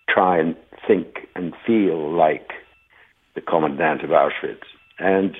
[0.09, 0.55] try and
[0.87, 2.49] think and feel like
[3.37, 4.65] the commandant of Auschwitz.
[4.97, 5.37] And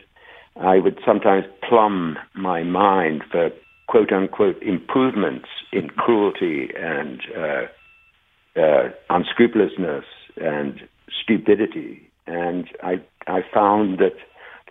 [0.55, 3.49] I would sometimes plumb my mind for
[3.87, 10.05] quote unquote improvements in cruelty and uh, uh, unscrupulousness
[10.39, 10.79] and
[11.23, 12.07] stupidity.
[12.27, 14.15] And I, I found that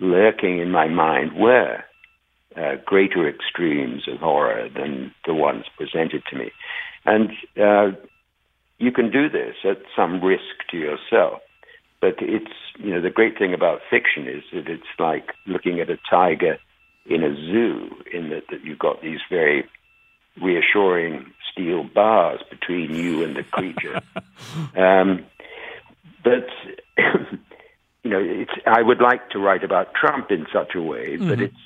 [0.01, 1.83] lurking in my mind were
[2.57, 6.53] uh, greater extremes of horror than the ones presented to me.
[7.05, 7.97] And uh,
[8.79, 11.41] you can do this at some risk to yourself.
[12.07, 15.91] But it's, you know, the great thing about fiction is that it's like looking at
[15.91, 16.57] a tiger
[17.05, 19.69] in a zoo, in that, that you've got these very
[20.41, 24.01] reassuring steel bars between you and the creature.
[24.77, 25.27] um,
[26.23, 26.47] but,
[28.05, 31.29] you know, it's, I would like to write about Trump in such a way, mm-hmm.
[31.29, 31.59] but it's,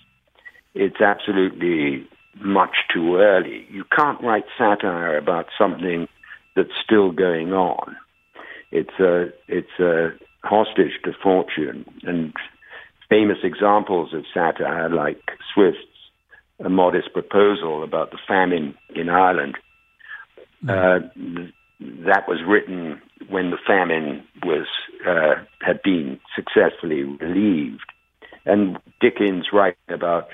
[0.72, 2.09] it's absolutely
[2.40, 3.66] much too early.
[3.68, 6.09] You can't write satire about something
[6.57, 7.94] that's still going on
[8.70, 10.11] it's a it's a
[10.42, 11.85] hostage to fortune.
[12.03, 12.33] And
[13.09, 15.20] famous examples of satire, like
[15.53, 15.81] Swift's
[16.64, 19.57] A Modest Proposal about the famine in Ireland,
[20.64, 20.70] mm.
[20.70, 21.50] uh,
[22.07, 24.66] that was written when the famine was
[25.07, 27.92] uh, had been successfully relieved.
[28.46, 30.29] And Dickens writing about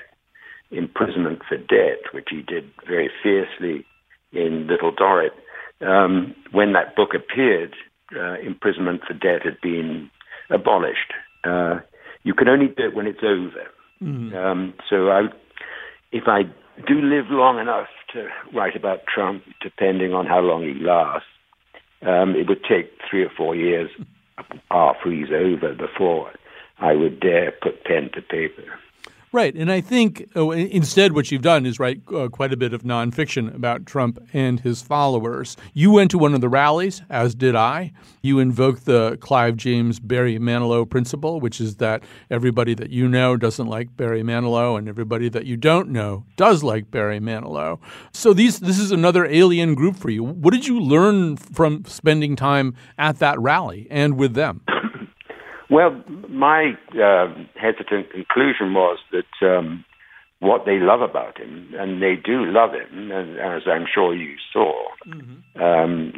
[0.71, 3.85] imprisonment for debt, which he did very fiercely
[4.31, 5.33] in Little Dorrit.
[5.81, 7.75] Um, when that book appeared,
[8.15, 10.09] uh, imprisonment for debt had been
[10.49, 11.13] abolished.
[11.43, 11.79] Uh,
[12.23, 13.67] you can only do it when it's over.
[14.01, 14.35] Mm.
[14.35, 15.21] Um, so I,
[16.11, 16.43] if I
[16.87, 21.27] do live long enough to write about Trump, depending on how long he lasts,
[22.03, 23.89] um, it would take three or four years
[24.71, 26.31] after he's over before
[26.79, 28.79] I would dare put pen to paper.
[29.37, 29.53] Right.
[29.53, 32.81] And I think oh, instead what you've done is write uh, quite a bit of
[32.81, 35.55] nonfiction about Trump and his followers.
[35.75, 37.93] You went to one of the rallies, as did I.
[38.23, 43.37] You invoked the Clive James Barry Manilow principle, which is that everybody that you know
[43.37, 47.79] doesn't like Barry Manilow and everybody that you don't know does like Barry Manilow.
[48.13, 50.23] So these this is another alien group for you.
[50.23, 54.63] What did you learn from spending time at that rally and with them?
[55.69, 59.83] Well, my uh, hesitant conclusion was that um,
[60.39, 64.35] what they love about him, and they do love him, and, as I'm sure you
[64.53, 64.73] saw,
[65.05, 65.61] mm-hmm.
[65.61, 66.13] um,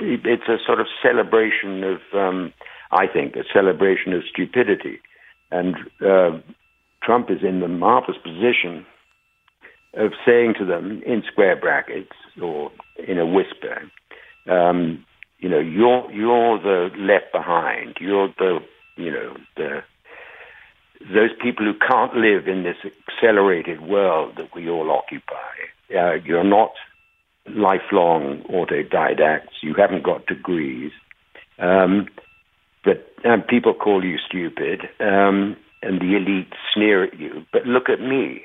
[0.00, 2.52] it's a sort of celebration of, um,
[2.90, 5.00] I think, a celebration of stupidity.
[5.50, 6.40] And uh,
[7.02, 8.84] Trump is in the marvelous position
[9.94, 12.72] of saying to them in square brackets or
[13.06, 13.82] in a whisper,
[14.50, 15.04] um,
[15.38, 17.96] you know, you're you're the left behind.
[18.00, 18.60] You're the
[18.96, 19.82] you know the
[21.12, 22.76] those people who can't live in this
[23.08, 25.34] accelerated world that we all occupy.
[25.94, 26.72] Uh, you're not
[27.46, 29.62] lifelong autodidacts.
[29.62, 30.92] You haven't got degrees.
[31.58, 32.06] Um,
[32.84, 37.44] but um, people call you stupid, um, and the elite sneer at you.
[37.52, 38.42] But look at me.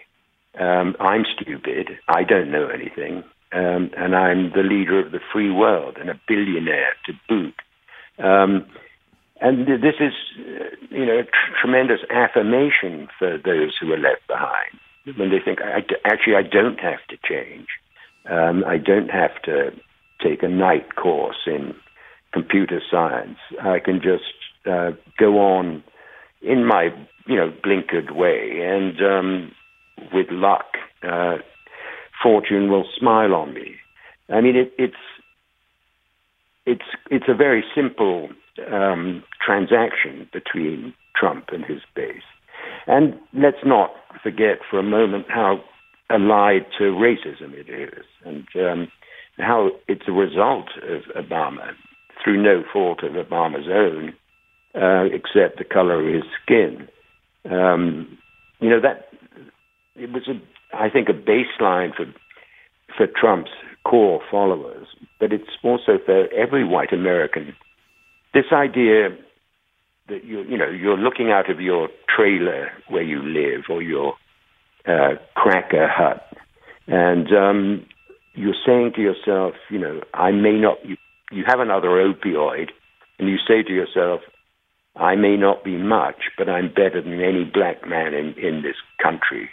[0.60, 1.92] Um, I'm stupid.
[2.08, 3.24] I don't know anything.
[3.54, 7.56] Um, and I'm the leader of the free world and a billionaire to boot.
[9.40, 10.14] And this is,
[10.90, 14.80] you know, tr- tremendous affirmation for those who are left behind
[15.16, 17.68] when they think, I, actually, I don't have to change.
[18.30, 19.72] Um, I don't have to
[20.22, 21.76] take a night course in
[22.34, 23.38] computer science.
[23.62, 24.24] I can just
[24.66, 25.84] uh, go on
[26.42, 26.90] in my,
[27.26, 29.52] you know, blinkered way, and um,
[30.14, 30.66] with luck,
[31.04, 31.38] uh,
[32.22, 33.76] fortune will smile on me.
[34.30, 34.96] I mean, it, it's
[36.66, 38.30] it's it's a very simple
[38.72, 42.22] um, transaction between Trump and his base.
[42.86, 43.92] And let's not
[44.24, 45.62] forget for a moment how
[46.10, 48.88] allied to racism it is, and um,
[49.38, 51.72] how it's a result of Obama,
[52.24, 54.14] through no fault of Obama's own,
[54.76, 56.88] uh, except the color of his skin.
[57.50, 58.18] Um,
[58.60, 59.10] you know that
[59.96, 60.40] it was, a,
[60.76, 62.06] I think, a baseline for
[62.96, 63.52] for Trump's
[63.84, 64.88] core followers,
[65.20, 67.56] but it's also for every white American
[68.34, 69.10] this idea
[70.08, 74.14] that you you know you're looking out of your trailer where you live or your
[74.88, 76.26] uh, cracker hut,
[76.88, 77.86] and um,
[78.34, 80.78] you're saying to yourself, you know, I may not.
[80.86, 80.98] You,
[81.32, 82.70] you have another opioid,
[83.20, 84.22] and you say to yourself,
[84.96, 88.78] I may not be much, but I'm better than any black man in, in this
[89.02, 89.50] country.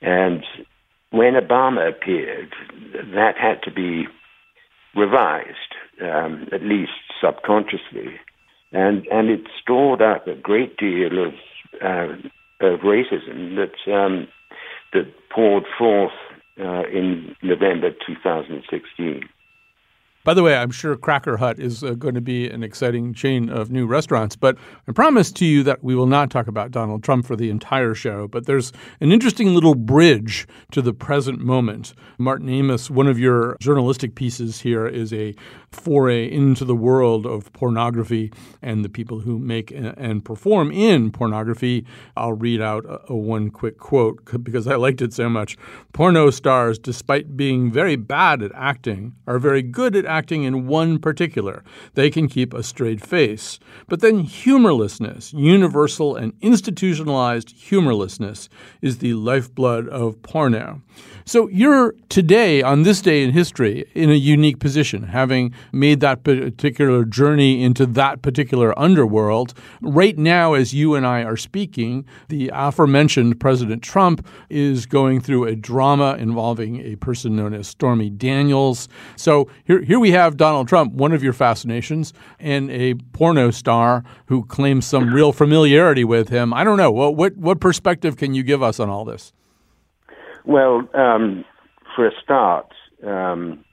[0.00, 0.42] And
[1.10, 2.52] when Obama appeared,
[3.14, 4.06] that had to be
[4.96, 8.18] revised, um, at least subconsciously,
[8.72, 11.34] and and it stored up a great deal of
[11.82, 12.14] uh,
[12.60, 14.28] of racism that um,
[14.92, 16.12] that poured forth
[16.60, 19.22] uh, in November 2016.
[20.24, 23.50] By the way, I'm sure Cracker Hut is uh, going to be an exciting chain
[23.50, 24.56] of new restaurants, but
[24.88, 27.94] I promise to you that we will not talk about Donald Trump for the entire
[27.94, 28.26] show.
[28.26, 31.92] But there's an interesting little bridge to the present moment.
[32.16, 35.34] Martin Amis, one of your journalistic pieces here is a
[35.70, 38.32] foray into the world of pornography
[38.62, 41.84] and the people who make and perform in pornography.
[42.16, 45.58] I'll read out a, a one quick quote because I liked it so much.
[45.92, 50.98] Porno stars, despite being very bad at acting, are very good at acting in one
[50.98, 51.64] particular.
[51.94, 53.58] They can keep a straight face.
[53.88, 58.48] But then humorlessness, universal and institutionalized humorlessness,
[58.80, 60.82] is the lifeblood of porno.
[61.26, 66.22] So you're today, on this day in history, in a unique position, having made that
[66.22, 69.54] particular journey into that particular underworld.
[69.80, 75.46] Right now, as you and I are speaking, the aforementioned President Trump is going through
[75.46, 78.88] a drama involving a person known as Stormy Daniels.
[79.16, 84.04] So here, here we have Donald Trump, one of your fascinations, and a porno star
[84.26, 86.52] who claims some real familiarity with him.
[86.52, 86.90] I don't know.
[86.90, 89.32] What, what, what perspective can you give us on all this?
[90.44, 91.46] Well, um,
[91.96, 92.66] for a start,
[93.02, 93.64] um,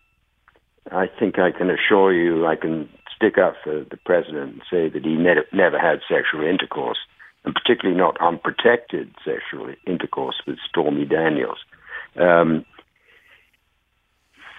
[0.90, 4.88] I think I can assure you I can stick up for the president and say
[4.88, 7.00] that he ne- never had sexual intercourse,
[7.44, 11.60] and particularly not unprotected sexual intercourse with Stormy Daniels.
[12.16, 12.66] Um,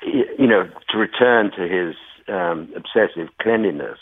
[0.05, 1.95] you know, to return to his
[2.29, 3.99] um, obsessive cleanliness,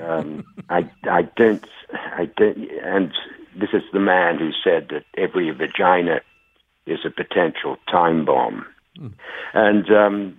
[0.00, 3.12] um, I, I don't, I don't, and
[3.54, 6.20] this is the man who said that every vagina
[6.86, 8.66] is a potential time bomb.
[8.98, 9.12] Mm.
[9.54, 10.38] And um,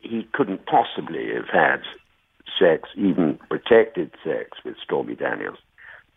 [0.00, 1.82] he couldn't possibly have had
[2.58, 5.58] sex, even protected sex, with Stormy Daniels,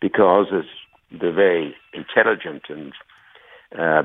[0.00, 0.64] because as
[1.10, 2.92] the very intelligent and
[3.78, 4.02] uh,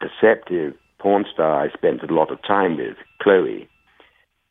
[0.00, 3.68] perceptive porn star I spent a lot of time with, Chloe,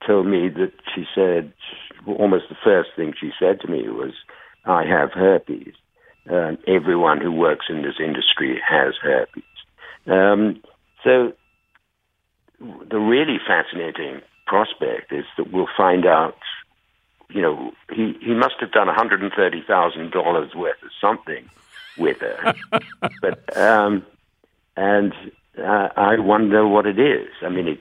[0.06, 1.54] told me that she said
[2.08, 4.14] almost the first thing she said to me was,
[4.66, 5.74] "I have herpes."
[6.30, 9.44] Uh, everyone who works in this industry has herpes.
[10.06, 10.62] Um,
[11.04, 11.34] so
[12.60, 16.38] the really fascinating prospect is that we'll find out.
[17.32, 20.90] You know, he, he must have done one hundred and thirty thousand dollars worth of
[21.00, 21.48] something
[21.98, 22.56] with her,
[23.22, 24.04] but um,
[24.76, 25.14] and
[25.58, 27.30] uh, I wonder what it is.
[27.42, 27.80] I mean, it,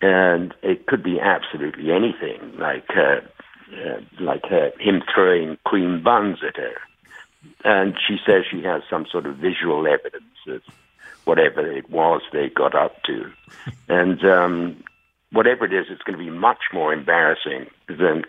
[0.00, 3.20] and it could be absolutely anything, like uh,
[3.72, 6.74] uh, like uh, him throwing cream buns at her,
[7.64, 10.62] and she says she has some sort of visual evidence of
[11.24, 13.30] whatever it was they got up to.
[13.88, 14.84] and um,
[15.32, 18.24] whatever it is, it's going to be much more embarrassing than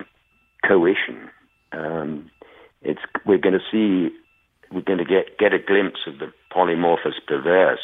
[0.66, 1.30] coition.
[1.72, 2.32] Um,
[2.82, 4.16] it's we're going to see
[4.72, 7.80] we're going to get get a glimpse of the polymorphous perverse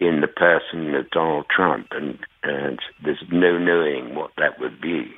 [0.00, 5.12] in the person of Donald Trump, and, and there's no knowing what that would be.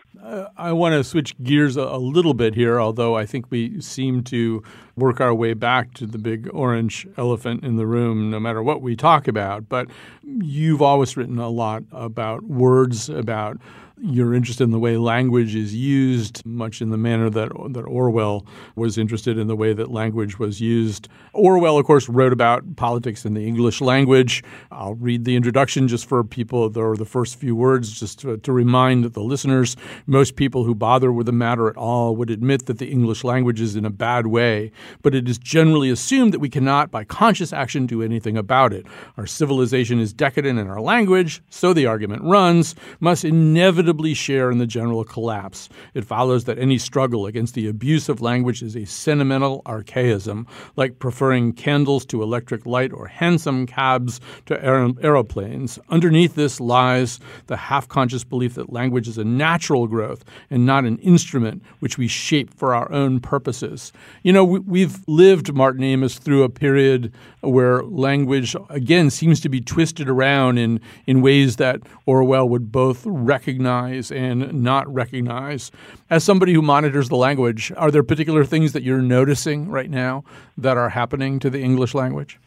[0.57, 4.63] I want to switch gears a, little bit here, although I think we seem to
[4.97, 8.81] work our way back to the big orange elephant in the room no matter what
[8.83, 9.69] we talk about.
[9.69, 9.89] But
[10.23, 13.59] you've always written a lot about words, about
[14.03, 18.47] you're interested in the way language is used, much in the manner that that Orwell
[18.75, 21.09] was interested in the way that language was used.
[21.35, 24.43] Orwell, of course, wrote about politics in the English language.
[24.71, 28.53] I'll read the introduction just for people, or the first few words, just to, to
[28.53, 29.77] remind the listeners.
[30.07, 33.61] Most people who bother with the matter at all would admit that the English language
[33.61, 34.73] is in a bad way,
[35.03, 38.87] but it is generally assumed that we cannot, by conscious action, do anything about it.
[39.17, 44.53] Our civilization is decadent, and our language, so the argument runs, must inevitably inevitably share
[44.53, 45.69] in the general collapse.
[45.95, 51.01] It follows that any struggle against the abuse of language is a sentimental archaism, like
[51.01, 55.81] preferring candles to electric light or hansom cabs to aer- aeroplanes.
[55.89, 57.19] Underneath this lies
[57.49, 61.99] the half conscious belief that language is a natural growth and not an instrument which
[61.99, 63.93] we shape for our own purposes.
[64.23, 69.49] You know, we, have lived, Martin Amis, through a period where language, again, seems to
[69.49, 75.71] be twisted around in, in ways that Orwell would both recognize recognize and not recognize.
[76.09, 80.25] As somebody who monitors the language, are there particular things that you're noticing right now
[80.59, 82.39] that are happening to the English language?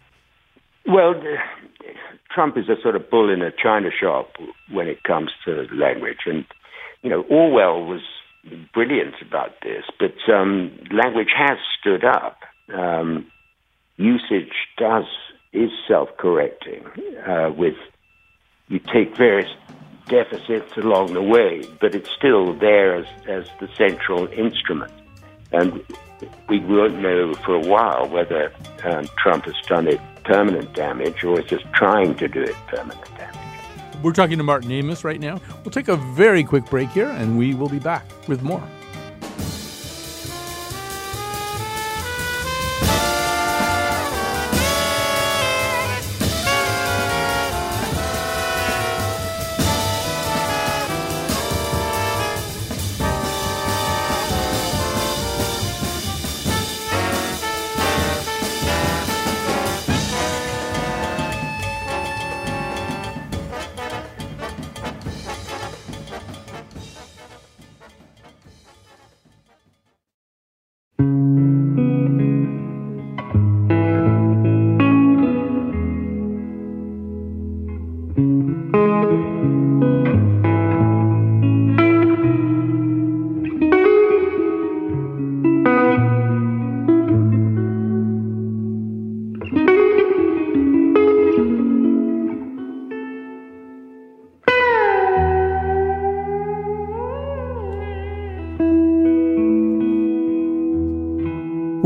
[0.85, 1.13] Well,
[2.31, 4.35] Trump is a sort of bull in a china shop
[4.71, 6.25] when it comes to language.
[6.25, 6.45] And,
[7.01, 8.01] you know, Orwell was
[8.73, 12.37] brilliant about this, but um, language has stood up.
[12.73, 13.27] Um,
[13.97, 15.05] usage does
[15.53, 16.83] is self-correcting
[17.27, 17.75] uh, with
[18.67, 19.49] you take various
[20.07, 24.91] deficits along the way, but it's still there as, as the central instrument.
[25.51, 25.83] And
[26.49, 28.51] we won't know for a while whether
[28.83, 33.05] um, Trump has done it permanent damage or is just trying to do it permanent
[33.17, 33.37] damage.
[34.01, 35.39] We're talking to Martin Amis right now.
[35.63, 38.63] We'll take a very quick break here and we will be back with more.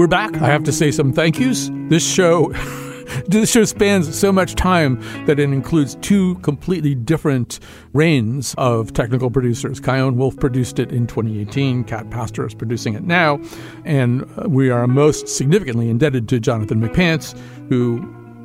[0.08, 0.42] We're back.
[0.42, 1.70] I have to say some thank yous.
[1.90, 2.54] This show.
[3.28, 7.60] this show spans so much time that it includes two completely different
[7.92, 9.82] reigns of technical producers.
[9.82, 11.84] Chion Wolf produced it in 2018.
[11.84, 13.38] Cat Pastor is producing it now.
[13.84, 17.38] And we are most significantly indebted to Jonathan McPants,
[17.68, 18.00] who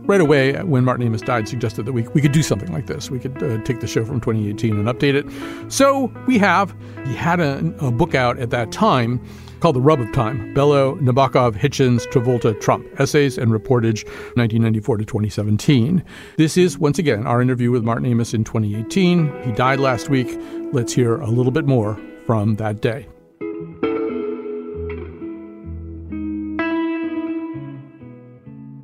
[0.04, 3.08] right away, when Martin Amis died, suggested that we, we could do something like this.
[3.08, 5.72] We could uh, take the show from 2018 and update it.
[5.72, 6.74] So we have.
[7.06, 9.24] He had a, a book out at that time
[9.62, 14.04] called The Rub of Time Bellow, Nabokov, Hitchens, Travolta, Trump Essays and Reportage,
[14.34, 16.04] 1994 to 2017.
[16.36, 19.42] This is, once again, our interview with Martin Amis in 2018.
[19.44, 20.36] He died last week.
[20.72, 21.96] Let's hear a little bit more
[22.26, 23.06] from that day.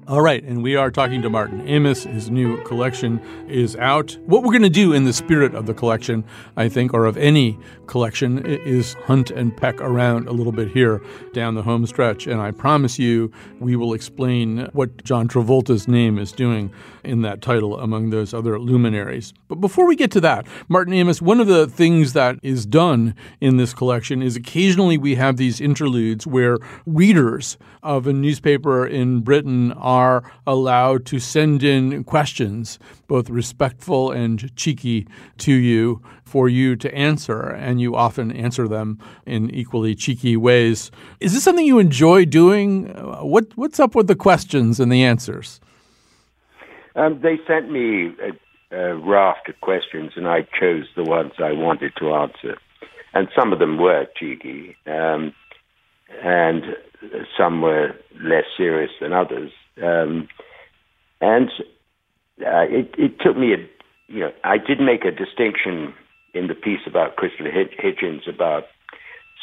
[0.08, 2.04] All right, and we are talking to Martin Amis.
[2.04, 4.16] His new collection is out.
[4.24, 6.24] What we're going to do in the spirit of the collection,
[6.56, 11.02] I think, or of any collection, is hunt and peck around a little bit here
[11.34, 12.26] down the home stretch.
[12.26, 13.30] And I promise you,
[13.60, 16.72] we will explain what John Travolta's name is doing
[17.04, 19.34] in that title among those other luminaries.
[19.46, 23.14] But before we get to that, Martin Amis, one of the things that is done
[23.42, 26.56] in this collection is occasionally we have these interludes where
[26.86, 34.10] readers of a newspaper in Britain are are allowed to send in questions, both respectful
[34.10, 35.06] and cheeky,
[35.38, 40.90] to you for you to answer, and you often answer them in equally cheeky ways.
[41.20, 42.70] Is this something you enjoy doing?
[43.34, 45.60] What, what's up with the questions and the answers?
[46.94, 51.52] Um, they sent me a, a raft of questions, and I chose the ones I
[51.52, 52.58] wanted to answer.
[53.14, 55.32] And some of them were cheeky, um,
[56.22, 56.62] and
[57.38, 59.50] some were less serious than others.
[59.82, 60.28] Um,
[61.20, 61.50] and
[62.40, 63.68] uh, it, it took me a,
[64.08, 65.94] you know, I did make a distinction
[66.34, 68.64] in the piece about Christopher Hitchens about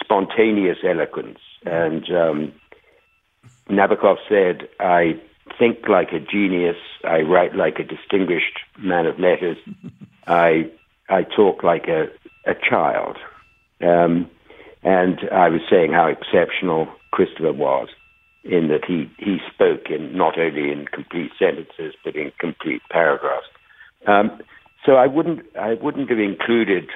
[0.01, 1.39] spontaneous eloquence.
[1.65, 2.53] And um,
[3.69, 5.19] Nabokov said, I
[5.57, 9.57] think like a genius, I write like a distinguished man of letters,
[10.27, 10.71] I,
[11.09, 12.07] I talk like a,
[12.45, 13.17] a child.
[13.81, 14.29] Um,
[14.83, 17.89] and I was saying how exceptional Christopher was
[18.45, 23.47] in that he, he spoke in not only in complete sentences but in complete paragraphs.
[24.07, 24.39] Um,
[24.85, 26.89] so I wouldn't I wouldn't have included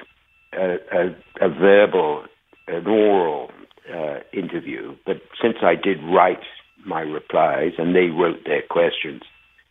[0.52, 2.24] a, a, a verbal,
[2.68, 3.50] an oral
[3.92, 6.44] uh, interview, but since I did write
[6.86, 9.22] my replies and they wrote their questions,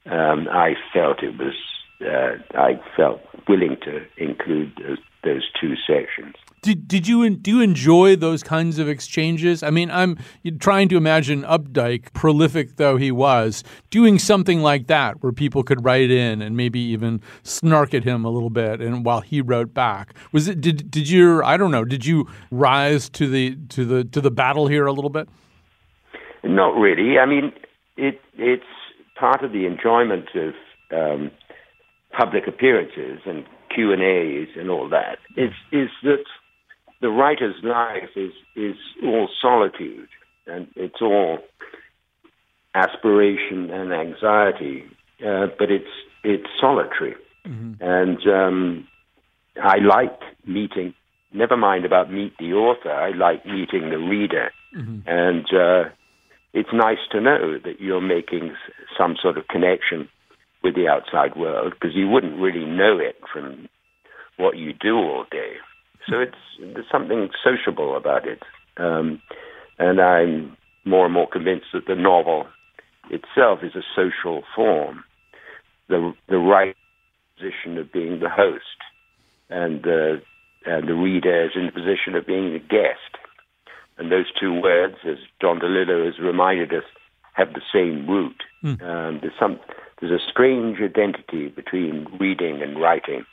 [0.06, 1.56] um, I felt it was
[2.02, 6.36] uh, I felt willing to include those, those two sections.
[6.62, 9.64] Did did you do you enjoy those kinds of exchanges?
[9.64, 10.18] I mean, I'm
[10.60, 15.84] trying to imagine Updike, prolific though he was, doing something like that, where people could
[15.86, 19.74] write in and maybe even snark at him a little bit, and while he wrote
[19.74, 20.14] back.
[20.32, 24.04] Was it did did you I don't know did you rise to the to the
[24.06, 25.30] to the battle here a little bit?
[26.44, 27.18] Not really.
[27.20, 27.54] I mean,
[27.98, 28.64] it it's
[29.20, 30.54] part of the enjoyment of
[30.92, 31.32] um,
[32.18, 35.20] public appearances and Q and A's and all that.
[35.38, 36.24] Is is that
[37.02, 40.10] the writer's life is is all solitude
[40.48, 41.40] and it's all
[42.76, 44.84] aspiration and anxiety,
[45.26, 45.90] uh, but it's
[46.24, 47.16] it's solitary.
[47.48, 47.82] Mm-hmm.
[47.82, 48.88] And um,
[49.62, 50.94] I like meeting.
[51.32, 52.92] Never mind about meet the author.
[52.92, 55.08] I like meeting the reader, mm-hmm.
[55.08, 55.90] and uh,
[56.54, 58.56] it's nice to know that you're making
[58.98, 60.10] some sort of connection
[60.64, 63.70] with the outside world because you wouldn't really know it from
[64.38, 65.54] what you do all day.
[66.08, 68.42] So it's there's something sociable about it,
[68.78, 69.22] um,
[69.78, 72.48] and I'm more and more convinced that the novel
[73.10, 75.04] itself is a social form.
[75.88, 76.76] The the right
[77.36, 78.64] position of being the host,
[79.50, 80.22] and the
[80.66, 83.18] and the reader is in the position of being the guest.
[83.98, 86.84] And those two words, as Don DeLillo has reminded us,
[87.34, 88.44] have the same root.
[88.64, 88.82] Mm.
[88.82, 89.60] Um, there's some
[90.00, 93.26] there's a strange identity between reading and writing,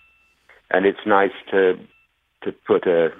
[0.70, 1.78] and it's nice to
[2.42, 3.10] to put a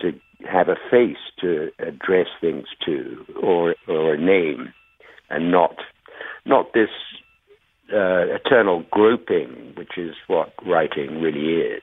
[0.00, 0.12] to
[0.48, 4.72] have a face to address things to or or a name
[5.30, 5.76] and not
[6.44, 6.90] not this
[7.92, 11.82] uh, eternal groping which is what writing really is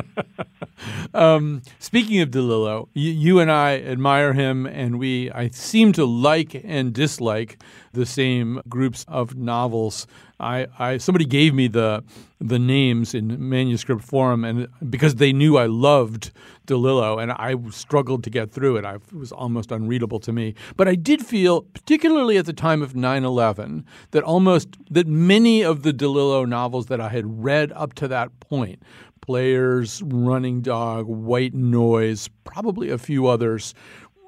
[1.14, 6.04] um, speaking of DeLillo, you, you, and I admire him, and we I seem to
[6.04, 7.62] like and dislike
[7.92, 10.06] the same groups of novels.
[10.40, 12.02] I, I somebody gave me the
[12.40, 16.32] the names in manuscript form, and because they knew I loved
[16.66, 18.84] DeLillo, and I struggled to get through it.
[18.84, 20.54] I, it was almost unreadable to me.
[20.76, 25.82] But I did feel, particularly at the time of 9/11, that almost that many of
[25.82, 28.82] the DeLillo novels that I had read up to that point
[29.22, 33.72] Players, Running Dog, White Noise, probably a few others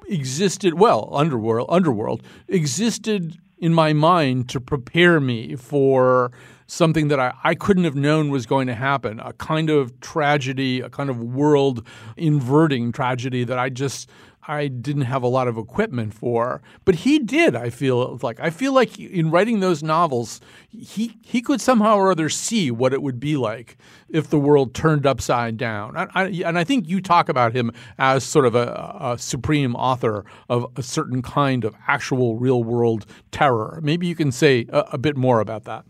[0.08, 0.74] existed.
[0.74, 6.32] Well, Underworld, Underworld existed in my mind to prepare me for
[6.66, 10.80] something that I, I couldn't have known was going to happen a kind of tragedy,
[10.80, 11.86] a kind of world
[12.16, 14.08] inverting tragedy that I just
[14.46, 17.56] I didn't have a lot of equipment for, but he did.
[17.56, 22.10] I feel like I feel like in writing those novels, he he could somehow or
[22.10, 23.78] other see what it would be like
[24.10, 25.96] if the world turned upside down.
[25.96, 29.74] I, I, and I think you talk about him as sort of a, a, supreme
[29.76, 33.80] author of a certain kind of actual real world terror.
[33.82, 35.84] Maybe you can say a, a bit more about that.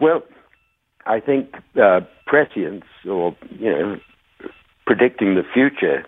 [0.00, 0.22] Well,
[1.06, 3.96] I think uh, prescience, or you know,
[4.86, 6.06] predicting the future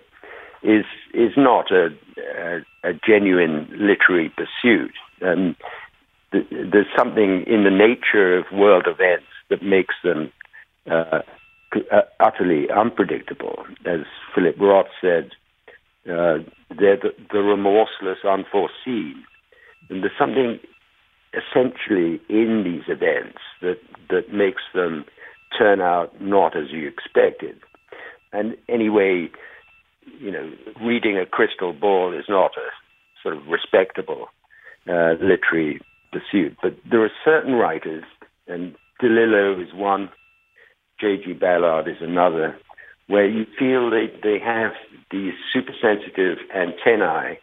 [0.63, 0.85] is
[1.15, 1.89] is not a,
[2.19, 4.93] a, a genuine literary pursuit.
[5.23, 5.57] Um,
[6.33, 10.33] th- there's something in the nature of world events that makes them
[10.91, 11.21] uh,
[11.93, 13.65] uh, utterly unpredictable.
[13.85, 14.01] As
[14.35, 15.31] Philip Roth said,
[16.07, 16.39] uh,
[16.79, 19.23] they're the, the remorseless unforeseen.
[19.91, 20.59] And there's something
[21.35, 23.79] essentially in these events that,
[24.11, 25.05] that makes them
[25.59, 27.59] turn out not as you expected.
[28.33, 29.29] And anyway,
[30.21, 30.51] you know,
[30.83, 32.69] reading a crystal ball is not a
[33.23, 34.27] sort of respectable
[34.89, 35.81] uh, literary
[36.13, 36.57] pursuit.
[36.63, 38.05] But there are certain writers,
[38.47, 40.11] and DeLillo is one,
[41.01, 41.35] J.G.
[41.35, 42.57] Ballard is another,
[43.07, 44.73] where you feel they, they have
[45.11, 47.39] these super sensitive antennae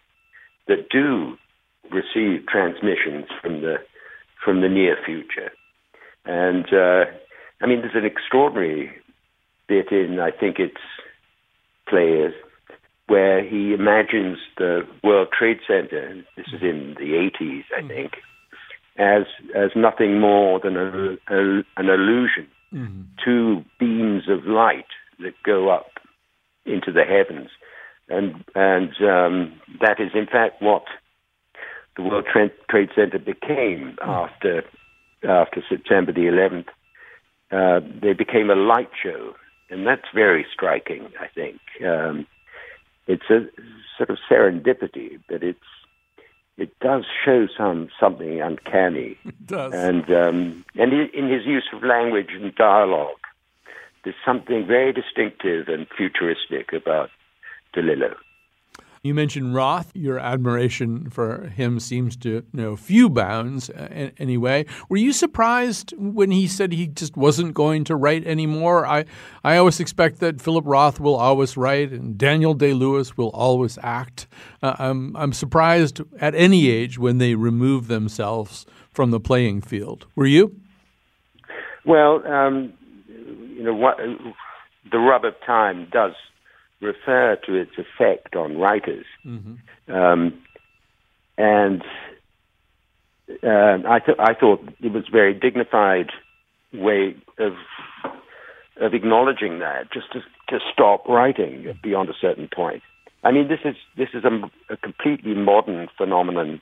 [0.67, 1.37] that do
[1.91, 3.75] receive transmissions from the
[4.43, 5.51] from the near future.
[6.25, 7.05] And uh,
[7.61, 8.91] I mean, there's an extraordinary
[9.67, 10.77] bit in, I think it's
[11.87, 12.33] Players,
[13.07, 17.87] where he imagines the World Trade Center, this is in the 80s, I mm-hmm.
[17.87, 18.11] think,
[18.97, 19.23] as,
[19.55, 23.01] as nothing more than a, a, an illusion, mm-hmm.
[23.23, 24.87] two beams of light
[25.19, 25.91] that go up
[26.65, 27.49] into the heavens.
[28.09, 30.85] And, and um, that is, in fact, what
[31.95, 34.09] the World Trade Center became mm-hmm.
[34.09, 34.63] after,
[35.27, 36.67] after September the 11th.
[37.51, 39.35] Uh, they became a light show
[39.69, 41.09] and that's very striking.
[41.19, 42.27] I think um,
[43.07, 43.47] it's a
[43.97, 45.59] sort of serendipity, but it's
[46.57, 49.17] it does show some something uncanny.
[49.25, 53.17] It does, and um, and in his use of language and dialogue,
[54.03, 57.09] there's something very distinctive and futuristic about
[57.75, 58.15] DeLillo.
[59.05, 59.91] You mentioned Roth.
[59.93, 64.65] Your admiration for him seems to know few bounds uh, anyway.
[64.89, 68.83] Were you surprised when he said he just wasn't going to write anymore?
[68.87, 69.05] I,
[69.43, 73.77] I always expect that Philip Roth will always write and Daniel Day Lewis will always
[73.83, 74.25] act.
[74.63, 80.07] Uh, I'm, I'm surprised at any age when they remove themselves from the playing field.
[80.15, 80.59] Were you?
[81.85, 82.73] Well, um,
[83.07, 83.97] you know, what,
[84.91, 86.13] the rub of time does
[86.81, 89.05] refer to its effect on writers.
[89.25, 89.93] Mm-hmm.
[89.93, 90.41] Um,
[91.37, 91.81] and
[93.43, 96.11] uh, I, th- I thought it was a very dignified
[96.73, 97.53] way of
[98.81, 100.19] of acknowledging that, just to,
[100.49, 102.83] to stop writing beyond a certain point.
[103.23, 106.61] I mean, this is this is a, a completely modern phenomenon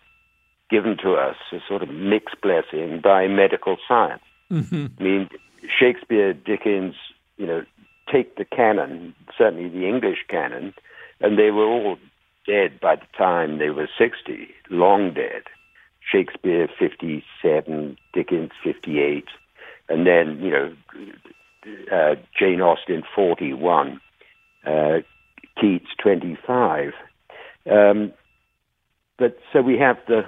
[0.70, 4.22] given to us, a sort of mixed blessing by medical science.
[4.51, 4.86] Mm-hmm.
[4.99, 5.30] I mean,
[5.80, 6.95] Shakespeare, Dickens,
[7.38, 7.66] you know,
[8.14, 10.74] take the canon, certainly the English canon,
[11.20, 11.97] and they were all
[12.45, 15.43] dead by the time they were 60, long dead.
[16.11, 19.26] Shakespeare 57, Dickens 58,
[19.89, 20.76] and then, you know,
[21.91, 23.99] uh, Jane Austen 41,
[24.66, 24.99] uh,
[25.59, 26.93] Keats 25.
[27.70, 28.11] Um,
[29.18, 30.26] but so we have the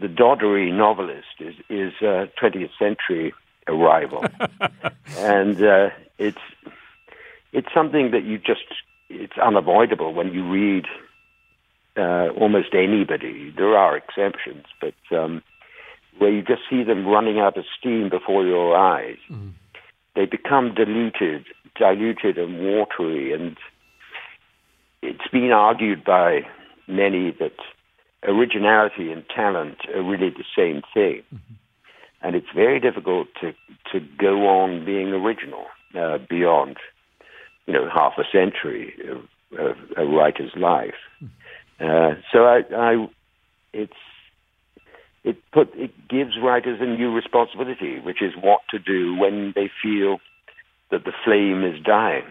[0.00, 3.32] the Doddery novelist is is uh, 20th century
[3.68, 4.24] arrival,
[5.16, 6.38] and uh, it's
[7.52, 8.64] it's something that you just
[9.08, 10.86] it's unavoidable when you read
[11.96, 13.52] uh, almost anybody.
[13.56, 15.42] There are exceptions, but um,
[16.18, 19.52] where you just see them running out of steam before your eyes, mm.
[20.14, 21.46] they become diluted,
[21.76, 23.56] diluted and watery, and
[25.02, 26.40] it's been argued by
[26.86, 27.56] many that
[28.24, 31.22] originality and talent are really the same thing.
[31.34, 31.54] Mm-hmm.
[32.20, 33.52] And it's very difficult to,
[33.92, 35.66] to go on being original
[35.98, 36.76] uh, beyond,
[37.66, 39.18] you know, half a century of,
[39.58, 40.94] of a writer's life.
[41.80, 43.08] Uh, so I, I,
[43.72, 43.92] it's
[45.24, 49.70] it put it gives writers a new responsibility, which is what to do when they
[49.82, 50.18] feel
[50.90, 52.24] that the flame is dying.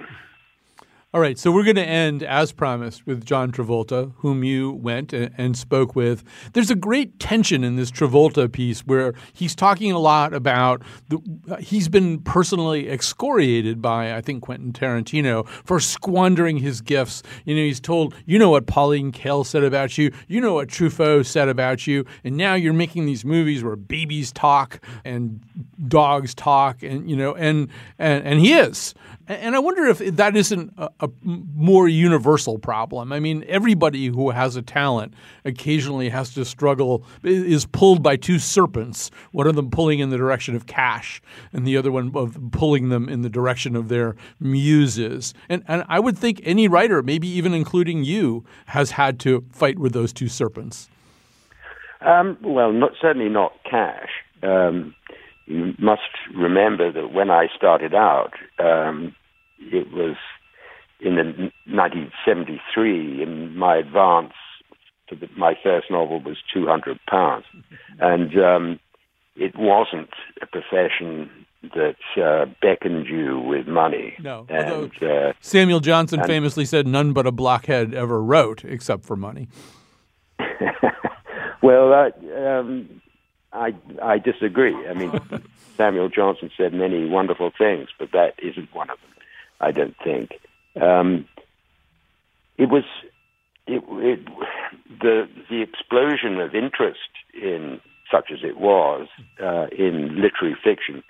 [1.14, 5.14] All right, so we're going to end, as promised, with John Travolta, whom you went
[5.14, 6.22] and spoke with.
[6.52, 11.20] There's a great tension in this Travolta piece where he's talking a lot about the,
[11.62, 17.24] he's been personally excoriated by, I think, Quentin Tarantino for squandering his gifts.
[17.46, 20.68] You know, he's told, you know what Pauline Kael said about you, you know what
[20.68, 25.40] Truffaut said about you, and now you're making these movies where babies talk and
[25.88, 28.94] dogs talk, and you know, and and and he is.
[29.28, 33.12] And I wonder if that isn't a, a, more universal problem.
[33.12, 35.14] I mean, everybody who has a talent
[35.44, 40.18] occasionally has to struggle, is pulled by two serpents, one of them pulling in the
[40.18, 41.22] direction of cash
[41.52, 45.34] and the other one of pulling them in the direction of their muses.
[45.50, 49.78] And, and I would think any writer, maybe even including you, has had to fight
[49.78, 50.90] with those two serpents.
[52.00, 54.10] Um, well, not, certainly not cash.
[54.42, 54.96] Um,
[55.48, 56.02] you must
[56.36, 59.16] remember that when I started out, um,
[59.60, 60.16] it was
[61.00, 61.24] in the
[61.66, 64.34] 1973, and my advance
[65.08, 67.46] for the, my first novel was 200 pounds,
[68.00, 68.80] and um,
[69.36, 70.10] it wasn't
[70.42, 71.30] a profession
[71.76, 74.16] that uh, beckoned you with money.
[74.20, 79.06] No, and, uh, Samuel Johnson and, famously said, "None but a blockhead ever wrote, except
[79.06, 79.48] for money."
[81.62, 83.02] well, uh, um,
[83.54, 84.76] I I disagree.
[84.88, 85.12] I mean,
[85.78, 89.17] Samuel Johnson said many wonderful things, but that isn't one of them.
[89.60, 90.32] I don't think.
[90.80, 91.28] Um,
[92.58, 92.84] it was
[93.68, 94.26] it, it,
[95.02, 97.00] the the explosion of interest
[97.34, 97.80] in
[98.12, 99.08] such as it was
[99.44, 101.04] uh, in literary fiction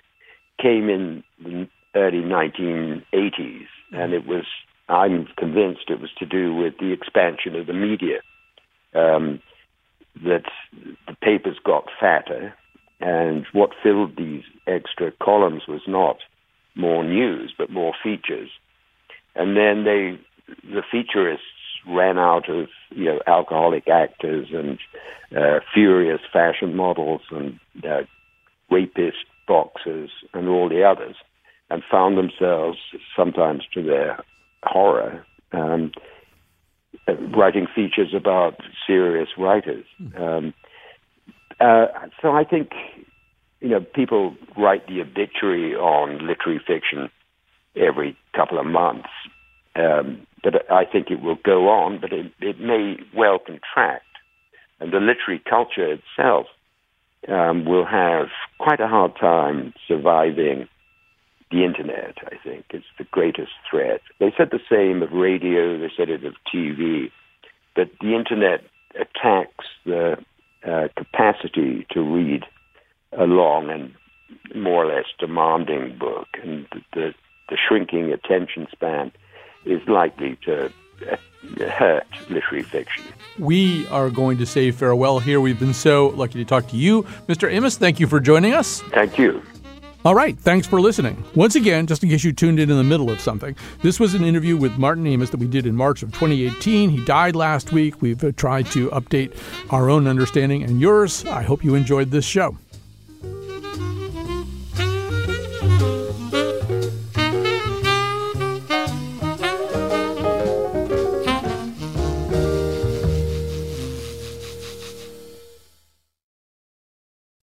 [0.60, 4.44] came in the early 1980s, and it was
[4.88, 8.20] I'm convinced it was to do with the expansion of the media.
[8.94, 9.40] Um,
[10.24, 10.44] that
[11.06, 12.54] the papers got fatter,
[13.00, 16.18] And what filled these extra columns was not
[16.78, 18.50] more news, but more features.
[19.34, 20.18] And then they,
[20.64, 21.38] the featurists
[21.86, 24.78] ran out of you know alcoholic actors and
[25.36, 28.02] uh, furious fashion models and uh,
[28.70, 31.16] rapist boxers and all the others,
[31.70, 32.78] and found themselves
[33.16, 34.18] sometimes to their
[34.62, 35.92] horror um,
[37.06, 39.84] uh, writing features about serious writers.
[40.16, 40.52] Um,
[41.60, 41.86] uh,
[42.20, 42.70] so I think
[43.60, 47.10] you know people write the obituary on literary fiction
[47.76, 49.08] every couple of months.
[49.76, 54.04] Um, but I think it will go on, but it, it may well contract.
[54.80, 56.46] And the literary culture itself
[57.28, 58.28] um, will have
[58.58, 60.68] quite a hard time surviving
[61.50, 64.00] the internet, I think, is the greatest threat.
[64.20, 67.10] They said the same of radio, they said it of TV,
[67.74, 68.60] but the internet
[68.94, 70.16] attacks the
[70.66, 72.44] uh, capacity to read
[73.12, 73.94] a long and
[74.54, 77.14] more or less demanding book, and the,
[77.48, 79.12] the shrinking attention span
[79.64, 80.70] is likely to
[81.58, 83.04] hurt literary fiction.
[83.38, 85.40] We are going to say farewell here.
[85.40, 87.04] We've been so lucky to talk to you.
[87.28, 87.50] Mr.
[87.52, 88.82] Amis, thank you for joining us.
[88.92, 89.42] Thank you.
[90.04, 91.22] All right, thanks for listening.
[91.34, 94.14] Once again, just in case you tuned in in the middle of something, this was
[94.14, 96.88] an interview with Martin Amis that we did in March of 2018.
[96.90, 98.00] He died last week.
[98.00, 99.36] We've uh, tried to update
[99.70, 101.26] our own understanding and yours.
[101.26, 102.56] I hope you enjoyed this show.